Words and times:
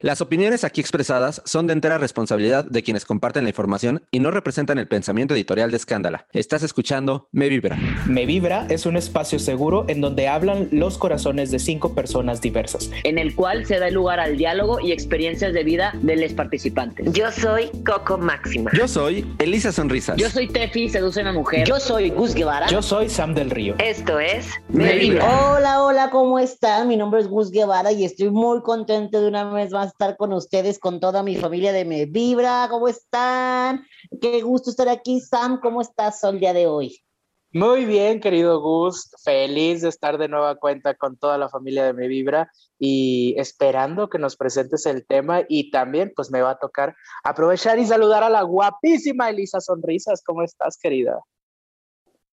Las 0.00 0.20
opiniones 0.20 0.62
aquí 0.62 0.80
expresadas 0.80 1.42
son 1.44 1.66
de 1.66 1.72
entera 1.72 1.98
responsabilidad 1.98 2.64
de 2.64 2.84
quienes 2.84 3.04
comparten 3.04 3.42
la 3.42 3.50
información 3.50 4.04
y 4.12 4.20
no 4.20 4.30
representan 4.30 4.78
el 4.78 4.86
pensamiento 4.86 5.34
editorial 5.34 5.72
de 5.72 5.76
Escándala. 5.76 6.28
Estás 6.32 6.62
escuchando 6.62 7.26
Me 7.32 7.48
Vibra. 7.48 7.76
Me 8.06 8.24
Vibra 8.24 8.64
es 8.68 8.86
un 8.86 8.96
espacio 8.96 9.40
seguro 9.40 9.86
en 9.88 10.00
donde 10.00 10.28
hablan 10.28 10.68
los 10.70 10.98
corazones 10.98 11.50
de 11.50 11.58
cinco 11.58 11.96
personas 11.96 12.40
diversas, 12.40 12.92
en 13.02 13.18
el 13.18 13.34
cual 13.34 13.66
se 13.66 13.80
da 13.80 13.90
lugar 13.90 14.20
al 14.20 14.36
diálogo 14.36 14.78
y 14.78 14.92
experiencias 14.92 15.52
de 15.52 15.64
vida 15.64 15.92
de 16.00 16.14
los 16.14 16.32
participantes. 16.32 17.12
Yo 17.12 17.32
soy 17.32 17.68
Coco 17.84 18.18
Máxima. 18.18 18.70
Yo 18.74 18.86
soy 18.86 19.26
Elisa 19.40 19.72
Sonrisas. 19.72 20.16
Yo 20.16 20.30
soy 20.30 20.46
Tefi, 20.46 20.90
seduce 20.90 21.18
a 21.18 21.22
una 21.24 21.32
mujer. 21.32 21.66
Yo 21.66 21.80
soy 21.80 22.10
Gus 22.10 22.34
Guevara. 22.34 22.68
Yo 22.68 22.82
soy 22.82 23.08
Sam 23.08 23.34
del 23.34 23.50
Río. 23.50 23.74
Esto 23.78 24.20
es 24.20 24.48
Me 24.68 24.94
Vibra. 24.94 25.56
Hola, 25.56 25.82
hola, 25.82 26.10
¿cómo 26.10 26.38
están? 26.38 26.86
Mi 26.86 26.96
nombre 26.96 27.20
es 27.20 27.26
Gus 27.26 27.50
Guevara 27.50 27.90
y 27.90 28.04
estoy 28.04 28.30
muy 28.30 28.62
contento 28.62 29.20
de 29.20 29.26
una 29.26 29.42
vez 29.52 29.72
más 29.72 29.87
estar 29.88 30.16
con 30.16 30.32
ustedes, 30.32 30.78
con 30.78 31.00
toda 31.00 31.22
mi 31.22 31.36
familia 31.36 31.72
de 31.72 31.84
Me 31.84 32.06
Vibra. 32.06 32.68
¿Cómo 32.70 32.88
están? 32.88 33.84
Qué 34.20 34.40
gusto 34.42 34.70
estar 34.70 34.88
aquí. 34.88 35.20
Sam, 35.20 35.60
¿cómo 35.60 35.80
estás 35.80 36.22
el 36.24 36.40
día 36.40 36.52
de 36.52 36.66
hoy? 36.66 37.02
Muy 37.50 37.86
bien, 37.86 38.20
querido 38.20 38.60
Gus. 38.60 39.10
Feliz 39.24 39.80
de 39.80 39.88
estar 39.88 40.18
de 40.18 40.28
nueva 40.28 40.56
cuenta 40.56 40.94
con 40.94 41.16
toda 41.16 41.38
la 41.38 41.48
familia 41.48 41.84
de 41.84 41.94
Me 41.94 42.06
Vibra 42.06 42.52
y 42.78 43.34
esperando 43.38 44.10
que 44.10 44.18
nos 44.18 44.36
presentes 44.36 44.84
el 44.84 45.06
tema 45.06 45.42
y 45.48 45.70
también 45.70 46.12
pues 46.14 46.30
me 46.30 46.42
va 46.42 46.50
a 46.50 46.58
tocar 46.58 46.94
aprovechar 47.24 47.78
y 47.78 47.86
saludar 47.86 48.22
a 48.22 48.28
la 48.28 48.42
guapísima 48.42 49.30
Elisa 49.30 49.60
Sonrisas. 49.60 50.22
¿Cómo 50.22 50.42
estás, 50.42 50.78
querida? 50.80 51.20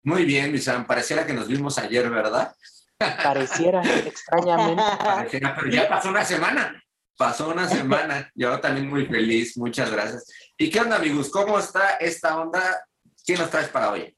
Muy 0.03 0.25
bien, 0.25 0.51
mi 0.51 0.59
Sam. 0.59 0.85
Pareciera 0.85 1.25
que 1.25 1.33
nos 1.33 1.47
vimos 1.47 1.79
ayer, 1.79 2.07
¿verdad? 2.09 2.55
Pareciera, 2.99 3.81
extrañamente. 4.05 4.83
Pareciera, 5.03 5.55
pero 5.55 5.71
ya 5.71 5.89
pasó 5.89 6.09
una 6.09 6.23
semana. 6.23 6.83
Pasó 7.19 7.49
una 7.49 7.67
semana. 7.67 8.31
Yo 8.33 8.61
también 8.61 8.89
muy 8.89 9.05
feliz. 9.05 9.57
Muchas 9.57 9.91
gracias. 9.91 10.25
¿Y 10.57 10.69
qué 10.69 10.79
onda, 10.79 10.95
amigos? 10.95 11.29
¿Cómo 11.29 11.59
está 11.59 11.97
esta 11.97 12.39
onda? 12.39 12.61
¿Qué 13.25 13.35
nos 13.35 13.49
traes 13.49 13.67
para 13.67 13.91
hoy? 13.91 14.15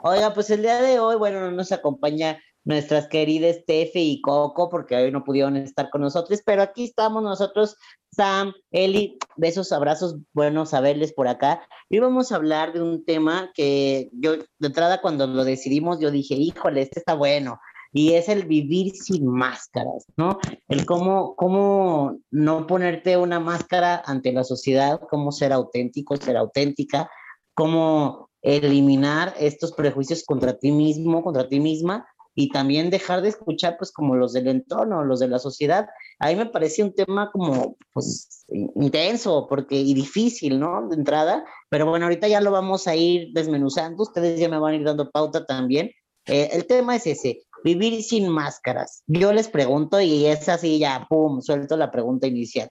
Oiga, 0.00 0.32
pues 0.32 0.48
el 0.50 0.62
día 0.62 0.80
de 0.80 1.00
hoy, 1.00 1.16
bueno, 1.16 1.50
nos 1.50 1.72
acompaña 1.72 2.40
nuestras 2.62 3.08
queridas 3.08 3.64
Tefe 3.66 3.98
y 3.98 4.20
Coco, 4.20 4.70
porque 4.70 4.94
hoy 4.94 5.10
no 5.10 5.24
pudieron 5.24 5.56
estar 5.56 5.90
con 5.90 6.02
nosotros, 6.02 6.40
pero 6.46 6.62
aquí 6.62 6.84
estamos 6.84 7.20
nosotros, 7.20 7.76
Sam, 8.12 8.52
Eli, 8.70 9.18
besos, 9.34 9.72
abrazos, 9.72 10.14
buenos 10.32 10.70
saberles 10.70 11.12
por 11.12 11.26
acá. 11.26 11.66
Y 11.90 11.98
vamos 11.98 12.30
a 12.30 12.36
hablar 12.36 12.74
de 12.74 12.80
un 12.80 13.04
tema 13.04 13.50
que 13.54 14.08
yo, 14.12 14.36
de 14.36 14.46
entrada, 14.60 15.00
cuando 15.00 15.26
lo 15.26 15.42
decidimos, 15.42 15.98
yo 15.98 16.12
dije, 16.12 16.36
híjole, 16.36 16.82
este 16.82 17.00
está 17.00 17.14
bueno, 17.14 17.58
y 17.94 18.14
es 18.14 18.28
el 18.28 18.44
vivir 18.44 18.92
sin 18.96 19.24
máscaras, 19.24 20.04
¿no? 20.16 20.40
El 20.68 20.84
cómo, 20.84 21.36
cómo 21.36 22.18
no 22.32 22.66
ponerte 22.66 23.16
una 23.16 23.38
máscara 23.38 24.02
ante 24.04 24.32
la 24.32 24.42
sociedad, 24.42 25.00
cómo 25.08 25.30
ser 25.30 25.52
auténtico, 25.52 26.16
ser 26.16 26.36
auténtica, 26.36 27.08
cómo 27.54 28.30
eliminar 28.42 29.32
estos 29.38 29.72
prejuicios 29.72 30.24
contra 30.24 30.58
ti 30.58 30.72
mismo, 30.72 31.22
contra 31.22 31.48
ti 31.48 31.60
misma, 31.60 32.04
y 32.34 32.48
también 32.48 32.90
dejar 32.90 33.22
de 33.22 33.28
escuchar 33.28 33.76
pues 33.78 33.92
como 33.92 34.16
los 34.16 34.32
del 34.32 34.48
entorno, 34.48 35.04
los 35.04 35.20
de 35.20 35.28
la 35.28 35.38
sociedad. 35.38 35.86
A 36.18 36.30
mí 36.30 36.34
me 36.34 36.46
parece 36.46 36.82
un 36.82 36.92
tema 36.92 37.30
como 37.30 37.76
pues 37.92 38.44
intenso 38.48 39.46
porque 39.48 39.76
y 39.76 39.94
difícil, 39.94 40.58
¿no? 40.58 40.88
De 40.88 40.96
entrada, 40.96 41.44
pero 41.70 41.86
bueno, 41.86 42.06
ahorita 42.06 42.26
ya 42.26 42.40
lo 42.40 42.50
vamos 42.50 42.88
a 42.88 42.96
ir 42.96 43.28
desmenuzando, 43.34 44.02
ustedes 44.02 44.40
ya 44.40 44.48
me 44.48 44.58
van 44.58 44.72
a 44.72 44.76
ir 44.78 44.84
dando 44.84 45.12
pauta 45.12 45.46
también. 45.46 45.92
Eh, 46.26 46.50
el 46.52 46.66
tema 46.66 46.96
es 46.96 47.06
ese, 47.06 47.42
vivir 47.64 48.02
sin 48.04 48.28
máscaras. 48.28 49.02
Yo 49.06 49.32
les 49.32 49.48
pregunto 49.48 50.00
y 50.00 50.26
es 50.26 50.48
así 50.48 50.78
ya, 50.78 51.06
pum, 51.08 51.40
suelto 51.40 51.76
la 51.76 51.90
pregunta 51.90 52.26
inicial. 52.26 52.68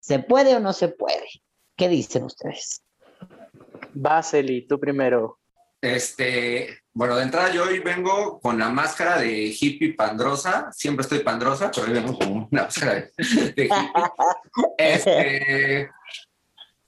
¿Se 0.00 0.20
puede 0.20 0.54
o 0.54 0.60
no 0.60 0.72
se 0.72 0.88
puede? 0.88 1.26
¿Qué 1.76 1.88
dicen 1.88 2.22
ustedes? 2.24 2.82
Vaseli, 3.92 4.66
tú 4.66 4.78
primero. 4.78 5.40
Este, 5.80 6.78
bueno, 6.92 7.16
de 7.16 7.24
entrada 7.24 7.52
yo 7.52 7.64
hoy 7.64 7.80
vengo 7.80 8.40
con 8.40 8.58
la 8.58 8.68
máscara 8.70 9.18
de 9.18 9.54
hippie 9.60 9.94
pandrosa. 9.94 10.70
Siempre 10.72 11.02
estoy 11.02 11.18
pandrosa, 11.20 11.70
pero 11.74 11.88
hoy 11.88 11.92
vengo 11.92 12.16
con 12.16 12.32
una 12.32 12.48
máscara 12.50 12.94
de, 12.94 13.12
de 13.16 13.24
hippie. 13.24 13.68
Este, 14.78 15.90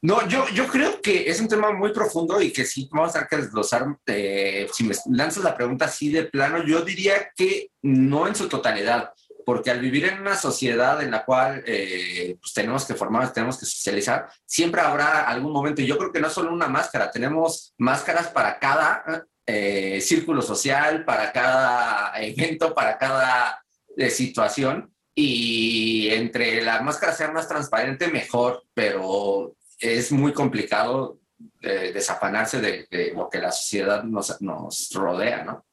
no, 0.00 0.28
yo, 0.28 0.48
yo 0.50 0.68
creo 0.68 1.00
que 1.02 1.28
es 1.28 1.40
un 1.40 1.48
tema 1.48 1.72
muy 1.72 1.92
profundo 1.92 2.40
y 2.40 2.52
que 2.52 2.64
sí 2.64 2.88
vamos 2.92 3.10
a 3.10 3.12
tener 3.14 3.28
que 3.28 3.36
desglosar. 3.38 3.84
Eh, 4.06 4.68
si 4.72 4.84
me 4.84 4.94
lanzas 5.10 5.42
la 5.42 5.56
pregunta 5.56 5.86
así 5.86 6.10
de 6.10 6.24
plano, 6.24 6.64
yo 6.64 6.82
diría 6.82 7.30
que 7.34 7.70
no 7.82 8.28
en 8.28 8.36
su 8.36 8.48
totalidad, 8.48 9.12
porque 9.44 9.72
al 9.72 9.80
vivir 9.80 10.04
en 10.04 10.20
una 10.20 10.36
sociedad 10.36 11.02
en 11.02 11.10
la 11.10 11.24
cual 11.24 11.64
eh, 11.66 12.36
pues 12.40 12.52
tenemos 12.54 12.84
que 12.84 12.94
formar, 12.94 13.32
tenemos 13.32 13.58
que 13.58 13.66
socializar, 13.66 14.28
siempre 14.46 14.80
habrá 14.80 15.22
algún 15.22 15.52
momento, 15.52 15.82
y 15.82 15.86
yo 15.86 15.98
creo 15.98 16.12
que 16.12 16.20
no 16.20 16.30
solo 16.30 16.52
una 16.52 16.68
máscara, 16.68 17.10
tenemos 17.10 17.74
máscaras 17.76 18.28
para 18.28 18.58
cada 18.60 19.26
eh, 19.46 20.00
círculo 20.00 20.42
social, 20.42 21.04
para 21.04 21.32
cada 21.32 22.12
evento, 22.22 22.72
para 22.72 22.96
cada 22.98 23.64
situación, 24.10 24.94
y 25.12 26.08
entre 26.10 26.62
la 26.62 26.80
máscara 26.82 27.12
sea 27.12 27.32
más 27.32 27.48
transparente, 27.48 28.06
mejor, 28.06 28.62
pero 28.72 29.56
es 29.78 30.12
muy 30.12 30.32
complicado 30.32 31.18
eh, 31.62 31.92
desafanarse 31.92 32.60
de, 32.60 33.12
lo 33.14 33.28
que 33.28 33.38
la 33.38 33.52
sociedad 33.52 34.02
nos, 34.02 34.40
nos 34.40 34.90
rodea, 34.92 35.44
¿no? 35.44 35.64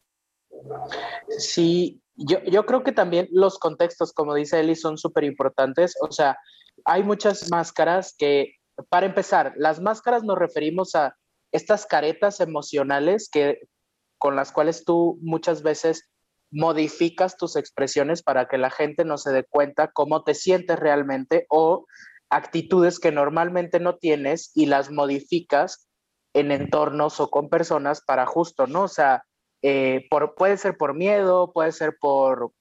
Sí, 1.37 2.01
yo, 2.15 2.41
yo, 2.43 2.65
creo 2.65 2.83
que 2.83 2.91
también 2.91 3.27
los 3.31 3.59
contextos, 3.59 4.13
como 4.13 4.35
dice 4.35 4.59
Eli, 4.59 4.75
son 4.75 4.97
súper 4.97 5.23
importantes. 5.23 5.95
O 6.01 6.11
sea, 6.11 6.37
hay 6.85 7.03
muchas 7.03 7.49
máscaras 7.49 8.15
que, 8.17 8.55
para 8.89 9.05
empezar, 9.05 9.53
las 9.57 9.81
máscaras 9.81 10.23
nos 10.23 10.37
referimos 10.37 10.95
a 10.95 11.15
estas 11.51 11.85
caretas 11.85 12.39
emocionales 12.39 13.29
que, 13.29 13.59
con 14.17 14.35
las 14.35 14.51
cuales 14.51 14.85
tú 14.85 15.17
muchas 15.21 15.61
veces 15.63 16.09
modificas 16.51 17.37
tus 17.37 17.55
expresiones 17.55 18.23
para 18.23 18.47
que 18.47 18.57
la 18.57 18.69
gente 18.69 19.03
no 19.03 19.17
se 19.17 19.31
dé 19.31 19.43
cuenta 19.43 19.91
cómo 19.91 20.23
te 20.23 20.35
sientes 20.35 20.79
realmente 20.79 21.45
o 21.49 21.85
actitudes 22.35 22.99
que 22.99 23.11
normalmente 23.11 23.79
no 23.79 23.95
tienes 23.95 24.51
y 24.55 24.65
las 24.65 24.91
modificas 24.91 25.87
en 26.33 26.51
entornos 26.51 27.21
o 27.21 27.29
con 27.29 27.47
personas 27.47 28.01
para 28.05 28.25
justo, 28.25 28.67
¿no? 28.67 28.83
O 28.83 28.87
sea, 28.89 29.23
eh, 29.61 30.05
por, 30.09 30.35
puede 30.35 30.57
ser 30.57 30.75
por 30.77 30.93
miedo, 30.93 31.53
puede 31.53 31.71
ser 31.71 31.95
por, 31.99 32.51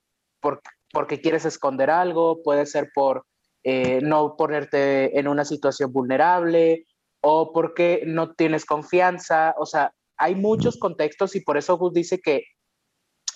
por 0.41 0.63
porque 0.93 1.21
quieres 1.21 1.45
esconder 1.45 1.91
algo, 1.91 2.41
puede 2.45 2.67
ser 2.67 2.91
por 2.95 3.27
eh, 3.65 3.99
no 4.01 4.37
ponerte 4.37 5.19
en 5.19 5.27
una 5.27 5.45
situación 5.45 5.93
vulnerable 5.93 6.87
o 7.21 7.53
porque 7.53 8.05
no 8.07 8.33
tienes 8.35 8.65
confianza. 8.65 9.57
O 9.59 9.67
sea, 9.67 9.93
hay 10.17 10.37
muchos 10.37 10.79
contextos 10.79 11.35
y 11.35 11.41
por 11.41 11.57
eso 11.57 11.77
Gus 11.77 11.93
dice 11.93 12.21
que 12.21 12.45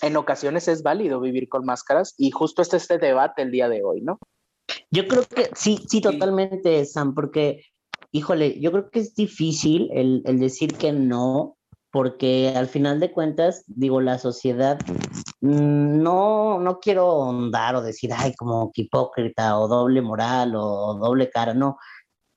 en 0.01 0.15
ocasiones 0.15 0.69
es 0.69 0.83
válido 0.83 1.19
vivir 1.19 1.49
con 1.49 1.65
máscaras 1.65 2.15
y 2.17 2.31
justo 2.31 2.61
este 2.61 2.77
este 2.77 2.97
debate 2.97 3.41
el 3.41 3.51
día 3.51 3.67
de 3.67 3.83
hoy, 3.83 3.99
¿no? 3.99 4.19
Yo 4.91 5.07
creo 5.07 5.23
que 5.23 5.49
sí, 5.55 5.79
sí, 5.87 6.01
totalmente, 6.01 6.85
Sam, 6.85 7.13
porque, 7.13 7.63
híjole, 8.11 8.59
yo 8.59 8.71
creo 8.71 8.89
que 8.89 8.99
es 8.99 9.15
difícil 9.15 9.89
el, 9.93 10.21
el 10.25 10.39
decir 10.39 10.75
que 10.75 10.91
no, 10.91 11.57
porque 11.91 12.53
al 12.55 12.67
final 12.67 12.99
de 12.99 13.11
cuentas, 13.11 13.63
digo, 13.67 14.01
la 14.01 14.19
sociedad, 14.19 14.79
no, 15.41 16.59
no 16.59 16.79
quiero 16.79 17.09
ahondar 17.09 17.75
o 17.75 17.81
decir, 17.81 18.11
ay, 18.15 18.33
como 18.35 18.71
que 18.71 18.83
hipócrita 18.83 19.57
o 19.57 19.67
doble 19.67 20.01
moral 20.01 20.53
o 20.55 20.95
doble 20.95 21.29
cara, 21.29 21.53
no. 21.53 21.77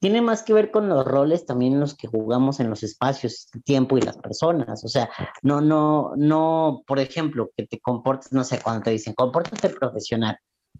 Tiene 0.00 0.20
más 0.20 0.42
que 0.42 0.52
ver 0.52 0.72
con 0.72 0.88
los 0.88 1.04
roles 1.04 1.46
también 1.46 1.78
los 1.78 1.94
que 1.94 2.08
jugamos 2.08 2.58
en 2.58 2.68
los 2.68 2.82
espacios, 2.82 3.46
el 3.54 3.62
tiempo 3.62 3.96
y 3.96 4.00
las 4.00 4.16
personas. 4.16 4.84
O 4.84 4.88
sea, 4.88 5.08
no, 5.42 5.60
no, 5.60 6.12
no, 6.16 6.82
por 6.88 6.98
ejemplo, 6.98 7.50
que 7.56 7.66
te 7.66 7.78
comportes, 7.78 8.32
no 8.32 8.42
sé, 8.42 8.60
cuando 8.60 8.82
te 8.82 8.90
dicen, 8.90 9.14
compórtate 9.14 9.68
profesional. 9.68 10.36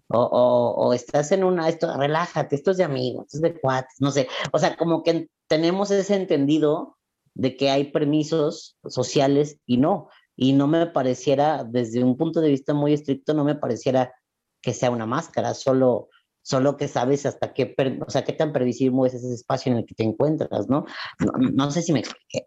O, 0.09 0.19
o, 0.19 0.87
o, 0.87 0.93
estás 0.93 1.31
en 1.31 1.43
una, 1.43 1.69
esto, 1.69 1.95
relájate, 1.97 2.55
esto 2.55 2.71
es 2.71 2.77
de 2.77 2.83
amigos, 2.83 3.25
esto 3.25 3.37
es 3.37 3.53
de 3.53 3.59
cuates, 3.59 3.95
no 3.99 4.11
sé. 4.11 4.27
O 4.51 4.59
sea, 4.59 4.75
como 4.75 5.01
que 5.01 5.29
tenemos 5.47 5.91
ese 5.91 6.15
entendido 6.15 6.97
de 7.33 7.55
que 7.55 7.69
hay 7.69 7.91
permisos 7.91 8.77
sociales 8.85 9.57
y 9.65 9.77
no. 9.77 10.09
Y 10.35 10.53
no 10.53 10.67
me 10.67 10.85
pareciera, 10.87 11.63
desde 11.63 12.03
un 12.03 12.17
punto 12.17 12.41
de 12.41 12.49
vista 12.49 12.73
muy 12.73 12.93
estricto, 12.93 13.33
no 13.33 13.43
me 13.43 13.55
pareciera 13.55 14.13
que 14.61 14.73
sea 14.73 14.91
una 14.91 15.05
máscara, 15.05 15.53
solo, 15.53 16.09
solo 16.41 16.77
que 16.77 16.87
sabes 16.87 17.25
hasta 17.25 17.53
qué, 17.53 17.75
o 18.05 18.09
sea, 18.09 18.23
qué 18.23 18.33
tan 18.33 18.53
previsible 18.53 19.07
es 19.07 19.13
ese 19.13 19.33
espacio 19.33 19.71
en 19.71 19.79
el 19.79 19.85
que 19.85 19.93
te 19.93 20.03
encuentras, 20.03 20.69
¿no? 20.69 20.85
No, 21.19 21.31
no 21.37 21.71
sé 21.71 21.81
si 21.81 21.93
me 21.93 21.99
expliqué. 21.99 22.43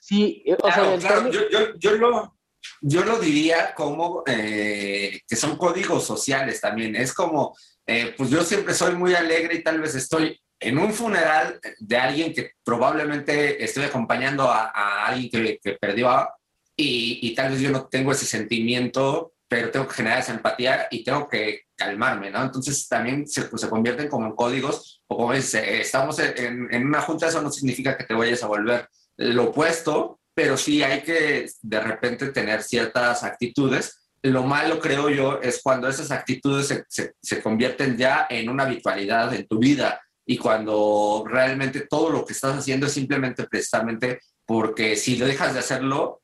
Sí, 0.00 0.44
o 0.52 0.56
claro, 0.56 1.00
sea, 1.00 1.10
claro. 1.10 1.30
Yo, 1.30 1.40
yo, 1.50 1.58
yo, 1.78 1.92
lo, 1.96 2.36
yo 2.80 3.04
lo 3.04 3.18
diría 3.18 3.74
como 3.74 4.22
eh, 4.26 5.20
que 5.26 5.36
son 5.36 5.56
códigos 5.56 6.04
sociales 6.04 6.60
también. 6.60 6.96
Es 6.96 7.12
como, 7.12 7.56
eh, 7.86 8.14
pues 8.16 8.30
yo 8.30 8.42
siempre 8.44 8.74
soy 8.74 8.94
muy 8.94 9.14
alegre 9.14 9.56
y 9.56 9.62
tal 9.62 9.80
vez 9.80 9.94
estoy 9.94 10.40
en 10.60 10.78
un 10.78 10.92
funeral 10.92 11.60
de 11.78 11.96
alguien 11.96 12.32
que 12.32 12.52
probablemente 12.64 13.62
estoy 13.62 13.84
acompañando 13.84 14.44
a, 14.44 14.70
a 14.74 15.06
alguien 15.06 15.30
que, 15.30 15.58
que 15.58 15.72
perdió 15.72 16.08
a, 16.08 16.34
y, 16.76 17.18
y, 17.22 17.34
tal 17.34 17.52
vez 17.52 17.60
yo 17.60 17.70
no 17.70 17.86
tengo 17.86 18.12
ese 18.12 18.24
sentimiento, 18.24 19.34
pero 19.46 19.70
tengo 19.70 19.86
que 19.86 19.94
generar 19.94 20.20
esa 20.20 20.32
empatía 20.32 20.88
y 20.90 21.04
tengo 21.04 21.28
que 21.28 21.66
calmarme, 21.76 22.30
¿no? 22.30 22.42
Entonces 22.42 22.88
también 22.88 23.28
se, 23.28 23.42
pues, 23.42 23.60
se 23.60 23.68
convierten 23.68 24.08
como 24.08 24.26
en 24.26 24.34
códigos, 24.34 25.02
o 25.06 25.16
como 25.16 25.34
dices, 25.34 25.54
eh, 25.54 25.80
estamos 25.82 26.18
en, 26.18 26.72
en, 26.72 26.86
una 26.86 27.02
junta, 27.02 27.28
eso 27.28 27.42
no 27.42 27.52
significa 27.52 27.96
que 27.96 28.04
te 28.04 28.14
vayas 28.14 28.42
a 28.42 28.46
volver 28.46 28.88
lo 29.18 29.50
opuesto, 29.50 30.20
pero 30.34 30.56
sí 30.56 30.82
hay 30.82 31.02
que 31.02 31.48
de 31.60 31.80
repente 31.80 32.28
tener 32.28 32.62
ciertas 32.62 33.24
actitudes. 33.24 34.08
Lo 34.22 34.44
malo, 34.44 34.78
creo 34.78 35.08
yo, 35.08 35.40
es 35.40 35.60
cuando 35.62 35.88
esas 35.88 36.10
actitudes 36.10 36.84
se, 36.88 37.12
se, 37.20 37.42
convierten 37.42 37.96
ya 37.96 38.26
en 38.30 38.48
una 38.48 38.64
habitualidad 38.64 39.34
en 39.34 39.46
tu 39.46 39.58
vida 39.58 40.00
y 40.24 40.38
cuando 40.38 41.24
realmente 41.26 41.86
todo 41.88 42.10
lo 42.10 42.24
que 42.24 42.32
estás 42.32 42.56
haciendo 42.56 42.86
es 42.86 42.92
simplemente 42.92 43.44
precisamente 43.44 44.20
porque 44.46 44.96
si 44.96 45.16
lo 45.16 45.26
dejas 45.26 45.54
de 45.54 45.60
hacerlo, 45.60 46.22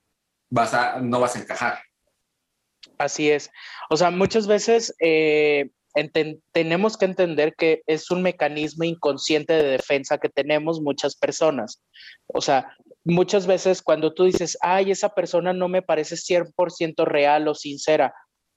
vas 0.51 0.75
a, 0.75 1.01
no 1.01 1.21
vas 1.21 1.37
a 1.37 1.41
encajar. 1.41 1.81
Así 2.99 3.31
es. 3.31 3.51
O 3.91 3.97
sea, 3.97 4.11
muchas 4.11 4.47
veces 4.47 4.95
eh, 5.01 5.71
tenemos 6.53 6.97
que 6.97 7.05
entender 7.05 7.55
que 7.57 7.83
es 7.87 8.11
un 8.11 8.23
mecanismo 8.23 8.85
inconsciente 8.85 9.53
de 9.53 9.71
defensa 9.71 10.19
que 10.19 10.29
tenemos 10.29 10.81
muchas 10.81 11.17
personas. 11.17 11.83
O 12.27 12.41
sea, 12.41 12.77
muchas 13.05 13.47
veces 13.47 13.83
cuando 13.83 14.15
tú 14.15 14.25
dices, 14.25 14.59
ay, 14.61 14.91
esa 14.91 15.11
persona 15.11 15.53
no 15.53 15.69
me 15.69 15.83
parece 15.83 16.17
100% 16.17 17.05
real 17.05 17.49
o 17.49 17.55
sincera, 17.55 18.15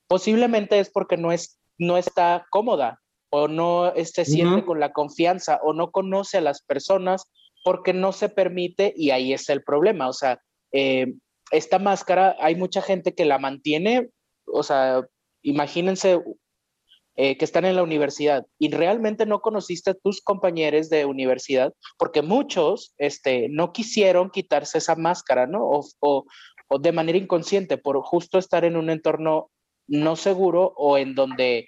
posiblemente 0.07 0.79
es 0.79 0.89
porque 0.89 1.17
no, 1.17 1.31
es, 1.31 1.59
no 1.77 1.97
está 1.97 2.45
cómoda 2.49 2.99
o 3.29 3.47
no 3.47 3.93
se 3.95 4.25
siente 4.25 4.65
con 4.65 4.79
la 4.79 4.91
confianza 4.91 5.59
o 5.63 5.73
no 5.73 5.91
conoce 5.91 6.37
a 6.37 6.41
las 6.41 6.63
personas 6.63 7.25
porque 7.63 7.93
no 7.93 8.11
se 8.11 8.27
permite 8.27 8.93
y 8.95 9.11
ahí 9.11 9.31
está 9.31 9.53
el 9.53 9.63
problema. 9.63 10.09
O 10.09 10.13
sea, 10.13 10.41
eh, 10.73 11.13
esta 11.51 11.79
máscara, 11.79 12.35
hay 12.39 12.55
mucha 12.55 12.81
gente 12.81 13.13
que 13.13 13.23
la 13.23 13.37
mantiene 13.37 14.09
o 14.45 14.63
sea, 14.63 15.03
imagínense 15.41 16.21
eh, 17.17 17.37
que 17.37 17.43
están 17.43 17.65
en 17.65 17.75
la 17.75 17.83
universidad 17.83 18.45
y 18.57 18.71
realmente 18.71 19.25
no 19.25 19.41
conociste 19.41 19.91
a 19.91 19.95
tus 19.95 20.21
compañeros 20.21 20.89
de 20.89 21.03
universidad 21.03 21.73
porque 21.97 22.21
muchos 22.21 22.93
este, 22.97 23.49
no 23.49 23.73
quisieron 23.73 24.29
quitarse 24.29 24.77
esa 24.77 24.95
máscara, 24.95 25.45
¿no? 25.45 25.59
O, 25.61 25.85
o, 25.99 26.79
de 26.79 26.93
manera 26.93 27.17
inconsciente 27.17 27.77
por 27.77 28.01
justo 28.01 28.37
estar 28.37 28.63
en 28.63 28.77
un 28.77 28.89
entorno 28.89 29.51
no 29.87 30.15
seguro 30.15 30.73
o 30.77 30.97
en 30.97 31.13
donde, 31.13 31.67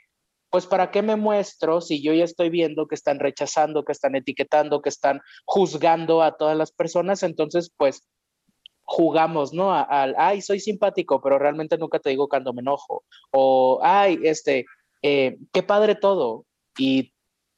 pues, 0.49 0.65
¿para 0.65 0.91
qué 0.91 1.01
me 1.01 1.17
muestro 1.17 1.81
si 1.81 2.01
yo 2.01 2.13
ya 2.13 2.23
estoy 2.23 2.49
viendo 2.49 2.87
que 2.87 2.95
están 2.95 3.19
rechazando, 3.19 3.83
que 3.83 3.91
están 3.91 4.15
etiquetando, 4.15 4.81
que 4.81 4.87
están 4.87 5.19
juzgando 5.43 6.21
a 6.21 6.37
todas 6.37 6.55
las 6.55 6.71
personas? 6.71 7.21
Entonces, 7.21 7.69
pues, 7.75 8.07
jugamos, 8.83 9.53
¿no? 9.53 9.73
Al, 9.73 10.15
ay, 10.17 10.41
soy 10.41 10.61
simpático, 10.61 11.21
pero 11.21 11.37
realmente 11.37 11.77
nunca 11.77 11.99
te 11.99 12.11
digo 12.11 12.29
cuando 12.29 12.53
me 12.53 12.61
enojo. 12.61 13.03
O, 13.31 13.81
ay, 13.83 14.19
este, 14.23 14.65
eh, 15.03 15.37
qué 15.51 15.61
padre 15.61 15.95
todo. 15.95 16.45
Y, 16.77 17.13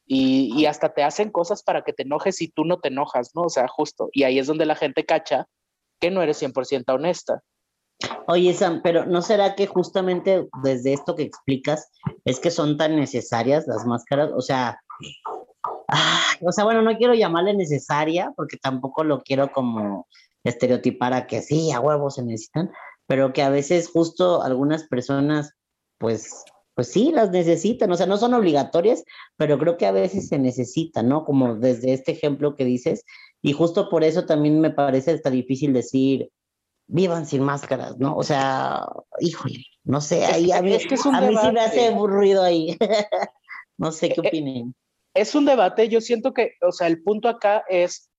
y, 0.06 0.52
y, 0.56 0.66
hasta 0.66 0.94
te 0.94 1.04
hacen 1.04 1.32
cosas 1.32 1.64
para 1.64 1.84
que 1.84 1.94
te 1.94 2.04
enojes 2.04 2.42
y 2.42 2.50
tú 2.50 2.66
no 2.66 2.80
te 2.80 2.90
enojas, 2.90 3.32
¿no? 3.34 3.44
O 3.44 3.50
sea, 3.50 3.68
justo. 3.68 4.10
Y 4.12 4.24
ahí 4.24 4.38
es 4.38 4.48
donde 4.48 4.66
la 4.66 4.76
gente 4.76 5.06
cacha 5.06 5.48
que 6.00 6.12
no 6.12 6.22
eres 6.22 6.42
100% 6.42 6.94
honesta. 6.94 7.42
Oye, 8.28 8.54
Sam, 8.54 8.82
pero 8.84 9.06
¿no 9.06 9.22
será 9.22 9.56
que 9.56 9.68
justamente 9.68 10.48
desde 10.64 10.94
esto 10.94 11.16
que 11.16 11.24
explicas 11.24 11.90
es 12.26 12.40
que 12.40 12.52
son 12.52 12.78
tan 12.78 12.96
necesarias 12.96 13.66
las 13.68 13.86
máscaras? 13.86 14.32
O 14.36 14.42
sea, 14.42 14.80
o 16.42 16.52
sea, 16.52 16.64
bueno, 16.64 16.82
no 16.82 16.98
quiero 16.98 17.14
llamarle 17.14 17.54
necesaria 17.54 18.34
porque 18.36 18.58
tampoco 18.58 19.04
lo 19.04 19.22
quiero 19.22 19.52
como 19.52 20.08
estereotipar 20.44 21.14
a 21.14 21.28
que 21.28 21.42
sí, 21.42 21.72
a 21.72 21.80
huevos 21.80 22.16
se 22.16 22.24
necesitan, 22.24 22.72
pero 23.08 23.34
que 23.34 23.44
a 23.44 23.50
veces 23.50 23.90
justo 23.90 24.44
algunas 24.44 24.84
personas, 24.88 25.54
pues, 25.98 26.44
pues 26.76 26.92
sí, 26.92 27.12
las 27.12 27.32
necesitan, 27.32 27.92
o 27.92 27.96
sea, 27.96 28.06
no 28.06 28.18
son 28.18 28.34
obligatorias, 28.34 29.04
pero 29.38 29.58
creo 29.58 29.78
que 29.78 29.86
a 29.86 29.92
veces 29.92 30.28
se 30.28 30.38
necesitan, 30.38 31.08
¿no? 31.08 31.24
Como 31.24 31.56
desde 31.56 31.94
este 31.94 32.12
ejemplo 32.12 32.56
que 32.56 32.66
dices, 32.66 33.06
y 33.42 33.54
justo 33.54 33.90
por 33.90 34.04
eso 34.04 34.26
también 34.26 34.60
me 34.60 34.72
parece 34.72 35.12
hasta 35.12 35.30
difícil 35.30 35.72
decir, 35.72 36.32
vivan 36.88 37.26
sin 37.26 37.44
máscaras, 37.44 37.98
¿no? 37.98 38.16
O 38.16 38.24
sea, 38.24 38.86
híjole, 39.20 39.64
no 39.84 40.02
sé, 40.02 40.26
ahí 40.26 40.52
a 40.52 40.62
mí, 40.62 40.74
es 40.74 40.86
que 40.86 40.96
a 40.96 41.22
mí 41.22 41.36
sí 41.36 41.52
me 41.54 41.62
hace 41.62 41.92
ruido 41.92 42.44
ahí. 42.44 42.78
no 43.78 43.92
sé 43.92 44.10
qué 44.10 44.16
eh, 44.16 44.24
eh, 44.24 44.28
opinen. 44.28 44.76
Es 45.14 45.34
un 45.34 45.46
debate, 45.46 45.88
yo 45.88 46.02
siento 46.02 46.34
que, 46.34 46.56
o 46.62 46.74
sea, 46.74 46.88
el 46.88 47.02
punto 47.02 47.30
acá 47.30 47.64
es, 47.70 48.10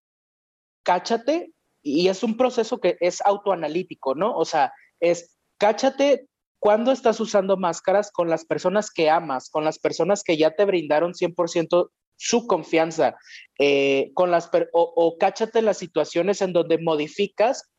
cáchate 0.82 1.52
y 1.82 2.08
es 2.08 2.22
un 2.22 2.38
proceso 2.38 2.78
que 2.78 2.96
es 3.00 3.20
autoanalítico, 3.20 4.14
¿no? 4.14 4.34
O 4.34 4.46
sea, 4.46 4.72
es 4.98 5.36
cáchate 5.58 6.26
cuando 6.58 6.92
estás 6.92 7.20
usando 7.20 7.56
máscaras 7.56 8.10
con 8.10 8.28
las 8.28 8.44
personas 8.44 8.90
que 8.90 9.10
amas, 9.10 9.50
con 9.50 9.64
las 9.64 9.78
personas 9.78 10.22
que 10.22 10.36
ya 10.36 10.52
te 10.54 10.64
brindaron 10.64 11.12
100% 11.12 11.90
su 12.16 12.46
confianza, 12.46 13.16
eh, 13.58 14.10
con 14.14 14.30
las 14.30 14.50
o, 14.72 14.92
o 14.96 15.18
cáchate 15.18 15.60
las 15.62 15.78
situaciones 15.78 16.40
en 16.40 16.52
donde 16.52 16.78
modificas 16.78 17.70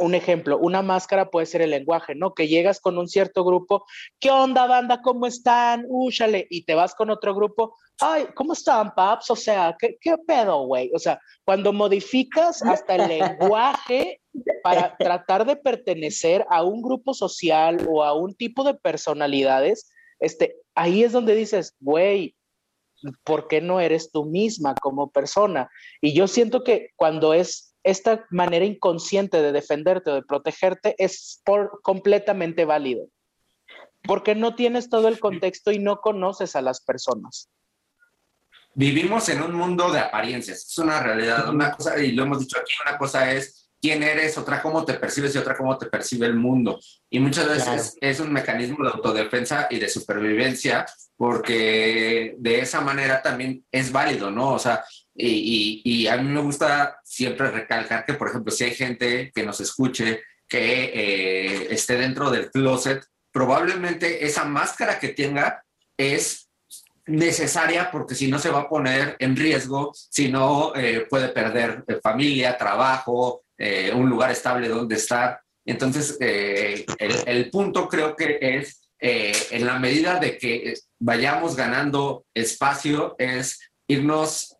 un 0.00 0.14
ejemplo, 0.14 0.58
una 0.58 0.82
máscara 0.82 1.30
puede 1.30 1.46
ser 1.46 1.62
el 1.62 1.70
lenguaje, 1.70 2.14
¿no? 2.14 2.34
Que 2.34 2.48
llegas 2.48 2.80
con 2.80 2.98
un 2.98 3.06
cierto 3.06 3.44
grupo, 3.44 3.84
¿qué 4.18 4.30
onda, 4.30 4.66
banda? 4.66 5.02
¿Cómo 5.02 5.26
están? 5.26 5.84
Úchale, 5.88 6.46
y 6.48 6.64
te 6.64 6.74
vas 6.74 6.94
con 6.94 7.10
otro 7.10 7.34
grupo, 7.34 7.76
ay, 8.00 8.26
¿cómo 8.34 8.54
están, 8.54 8.94
paps? 8.94 9.30
O 9.30 9.36
sea, 9.36 9.76
¿qué, 9.78 9.98
qué 10.00 10.16
pedo, 10.26 10.64
güey? 10.66 10.90
O 10.94 10.98
sea, 10.98 11.20
cuando 11.44 11.72
modificas 11.72 12.62
hasta 12.62 12.94
el 12.96 13.08
lenguaje 13.38 14.19
para 14.62 14.96
tratar 14.96 15.46
de 15.46 15.56
pertenecer 15.56 16.46
a 16.50 16.62
un 16.62 16.82
grupo 16.82 17.14
social 17.14 17.86
o 17.88 18.04
a 18.04 18.14
un 18.14 18.34
tipo 18.34 18.64
de 18.64 18.74
personalidades, 18.74 19.90
este, 20.18 20.56
ahí 20.74 21.02
es 21.02 21.12
donde 21.12 21.34
dices, 21.34 21.74
güey, 21.80 22.36
¿por 23.24 23.48
qué 23.48 23.60
no 23.60 23.80
eres 23.80 24.12
tú 24.12 24.24
misma 24.24 24.74
como 24.74 25.10
persona? 25.10 25.70
Y 26.00 26.12
yo 26.12 26.28
siento 26.28 26.62
que 26.62 26.90
cuando 26.96 27.34
es 27.34 27.74
esta 27.82 28.26
manera 28.30 28.64
inconsciente 28.64 29.40
de 29.40 29.52
defenderte 29.52 30.10
o 30.10 30.14
de 30.14 30.22
protegerte 30.22 30.94
es 30.98 31.42
completamente 31.82 32.64
válido, 32.64 33.08
porque 34.02 34.34
no 34.34 34.54
tienes 34.54 34.90
todo 34.90 35.08
el 35.08 35.18
contexto 35.18 35.72
y 35.72 35.78
no 35.78 36.00
conoces 36.00 36.56
a 36.56 36.62
las 36.62 36.82
personas. 36.82 37.50
Vivimos 38.74 39.28
en 39.28 39.42
un 39.42 39.54
mundo 39.54 39.90
de 39.90 39.98
apariencias, 39.98 40.58
es 40.68 40.78
una 40.78 41.02
realidad, 41.02 41.48
una 41.48 41.72
cosa, 41.72 41.98
y 41.98 42.12
lo 42.12 42.22
hemos 42.22 42.40
dicho 42.40 42.58
aquí, 42.58 42.72
una 42.86 42.98
cosa 42.98 43.32
es 43.32 43.59
quién 43.80 44.02
eres, 44.02 44.36
otra 44.36 44.60
cómo 44.60 44.84
te 44.84 44.94
percibes 44.94 45.34
y 45.34 45.38
otra 45.38 45.56
cómo 45.56 45.76
te 45.78 45.86
percibe 45.86 46.26
el 46.26 46.34
mundo. 46.34 46.78
Y 47.08 47.18
muchas 47.18 47.48
veces 47.48 47.96
es 48.00 48.20
un 48.20 48.32
mecanismo 48.32 48.84
de 48.84 48.90
autodefensa 48.90 49.66
y 49.70 49.78
de 49.78 49.88
supervivencia, 49.88 50.86
porque 51.16 52.34
de 52.38 52.60
esa 52.60 52.80
manera 52.80 53.22
también 53.22 53.64
es 53.70 53.90
válido, 53.90 54.30
¿no? 54.30 54.54
O 54.54 54.58
sea, 54.58 54.84
y, 55.14 56.06
a 56.06 56.16
mí 56.16 56.28
me 56.28 56.40
gusta 56.40 57.00
siempre 57.04 57.50
recalcar 57.50 58.04
que, 58.04 58.14
por 58.14 58.28
ejemplo, 58.28 58.52
si 58.52 58.64
hay 58.64 58.74
gente 58.74 59.30
que 59.34 59.42
nos 59.44 59.60
escuche 59.60 60.22
que 60.48 60.84
eh, 60.84 61.68
esté 61.70 61.96
dentro 61.96 62.30
del 62.30 62.50
closet, 62.50 63.04
probablemente 63.32 64.24
esa 64.24 64.44
máscara 64.44 64.98
que 64.98 65.08
tenga 65.08 65.62
es 65.96 66.48
necesaria 67.06 67.90
porque 67.90 68.14
si 68.14 68.28
no 68.28 68.38
se 68.38 68.50
va 68.50 68.60
a 68.60 68.68
poner 68.68 69.16
en 69.18 69.36
riesgo, 69.36 69.92
si 69.94 70.30
no 70.30 70.74
eh, 70.74 71.06
puede 71.08 71.28
perder 71.28 71.84
eh, 71.86 71.98
familia, 72.02 72.56
trabajo, 72.56 73.42
un 73.94 74.08
lugar 74.08 74.30
estable 74.30 74.68
donde 74.68 74.96
estar. 74.96 75.40
Entonces, 75.66 76.16
el, 76.20 76.86
el, 77.26 77.50
punto 77.50 77.88
creo 77.88 78.16
que 78.16 78.38
es, 78.40 78.90
en 78.98 79.66
la 79.66 79.78
medida 79.78 80.18
de 80.18 80.38
que 80.38 80.74
vayamos 80.98 81.56
ganando 81.56 82.24
espacio, 82.34 83.14
es 83.18 83.60
irnos 83.86 84.56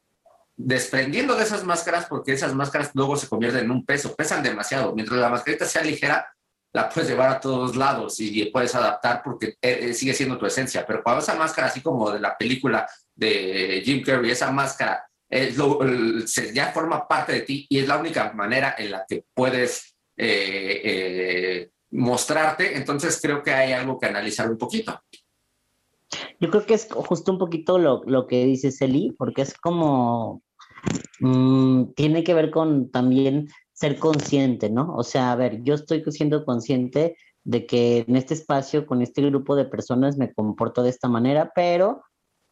desprendiendo 0.57 1.35
de 1.37 1.45
esas 1.45 1.65
máscaras 1.65 2.07
porque 2.07 2.33
esas 2.33 2.55
máscaras 2.55 2.91
luego 2.95 3.17
se 3.17 3.29
convierten 3.29 3.65
en 3.65 3.71
un 3.71 3.85
peso, 3.85 4.15
pesan 4.15 4.43
demasiado. 4.43 4.95
Mientras 4.95 5.19
la 5.19 5.31
mascarita 5.31 5.65
sea 5.65 5.83
ligera, 5.83 6.31
la 6.73 6.89
puedes 6.89 7.09
llevar 7.09 7.31
a 7.31 7.41
todos 7.41 7.77
lados 7.77 8.21
y 8.21 8.45
puedes 8.47 8.75
adaptar 8.75 9.23
porque 9.25 9.57
eh, 9.61 9.79
eh, 9.81 9.95
sigue 9.95 10.15
siendo 10.15 10.39
tu 10.39 10.47
esencia. 10.47 10.87
Pero 10.87 11.03
cuando 11.03 11.23
esa 11.23 11.35
máscara, 11.35 11.69
así 11.69 11.81
como 11.81 12.11
de 12.11 12.21
la 12.21 12.37
película 12.37 12.89
de 13.15 13.83
Jim 13.85 14.03
Carrey, 14.05 14.31
esa 14.31 14.51
máscara 14.53 15.05
es 15.31 15.57
ya 16.53 16.73
forma 16.73 17.07
parte 17.07 17.33
de 17.33 17.41
ti 17.43 17.67
y 17.69 17.79
es 17.79 17.89
la 17.89 17.99
única 17.99 18.33
manera 18.33 18.75
en 18.77 18.91
la 18.91 19.05
que 19.09 19.25
puedes 19.33 19.97
eh, 20.17 21.71
mostrarte, 21.93 22.77
entonces 22.77 23.19
creo 23.23 23.43
que 23.43 23.53
hay 23.53 23.73
algo 23.73 23.99
que 23.99 24.07
analizar 24.07 24.51
un 24.51 24.59
poquito. 24.59 25.01
Yo 26.41 26.51
creo 26.51 26.67
que 26.67 26.75
es 26.75 26.89
justo 26.91 27.31
un 27.33 27.39
poquito 27.39 27.79
lo, 27.79 28.03
lo 28.05 28.27
que 28.27 28.45
dice 28.45 28.73
Celi, 28.73 29.15
porque 29.17 29.43
es 29.43 29.55
como 29.55 30.43
Mm, 31.21 31.93
tiene 31.95 32.25
que 32.25 32.35
ver 32.35 32.51
con 32.51 32.91
también 32.91 33.49
ser 33.73 33.99
consciente, 33.99 34.71
¿no? 34.71 34.95
O 34.95 35.03
sea, 35.03 35.33
a 35.33 35.37
ver, 35.37 35.63
yo 35.63 35.75
estoy 35.75 36.03
siendo 36.09 36.45
consciente 36.45 37.17
de 37.45 37.67
que 37.67 38.05
en 38.07 38.17
este 38.17 38.35
espacio, 38.35 38.87
con 38.87 39.03
este 39.03 39.23
grupo 39.23 39.57
de 39.57 39.65
personas, 39.65 40.17
me 40.19 40.33
comporto 40.33 40.83
de 40.83 40.91
esta 40.91 41.09
manera, 41.09 41.53
pero 41.55 42.03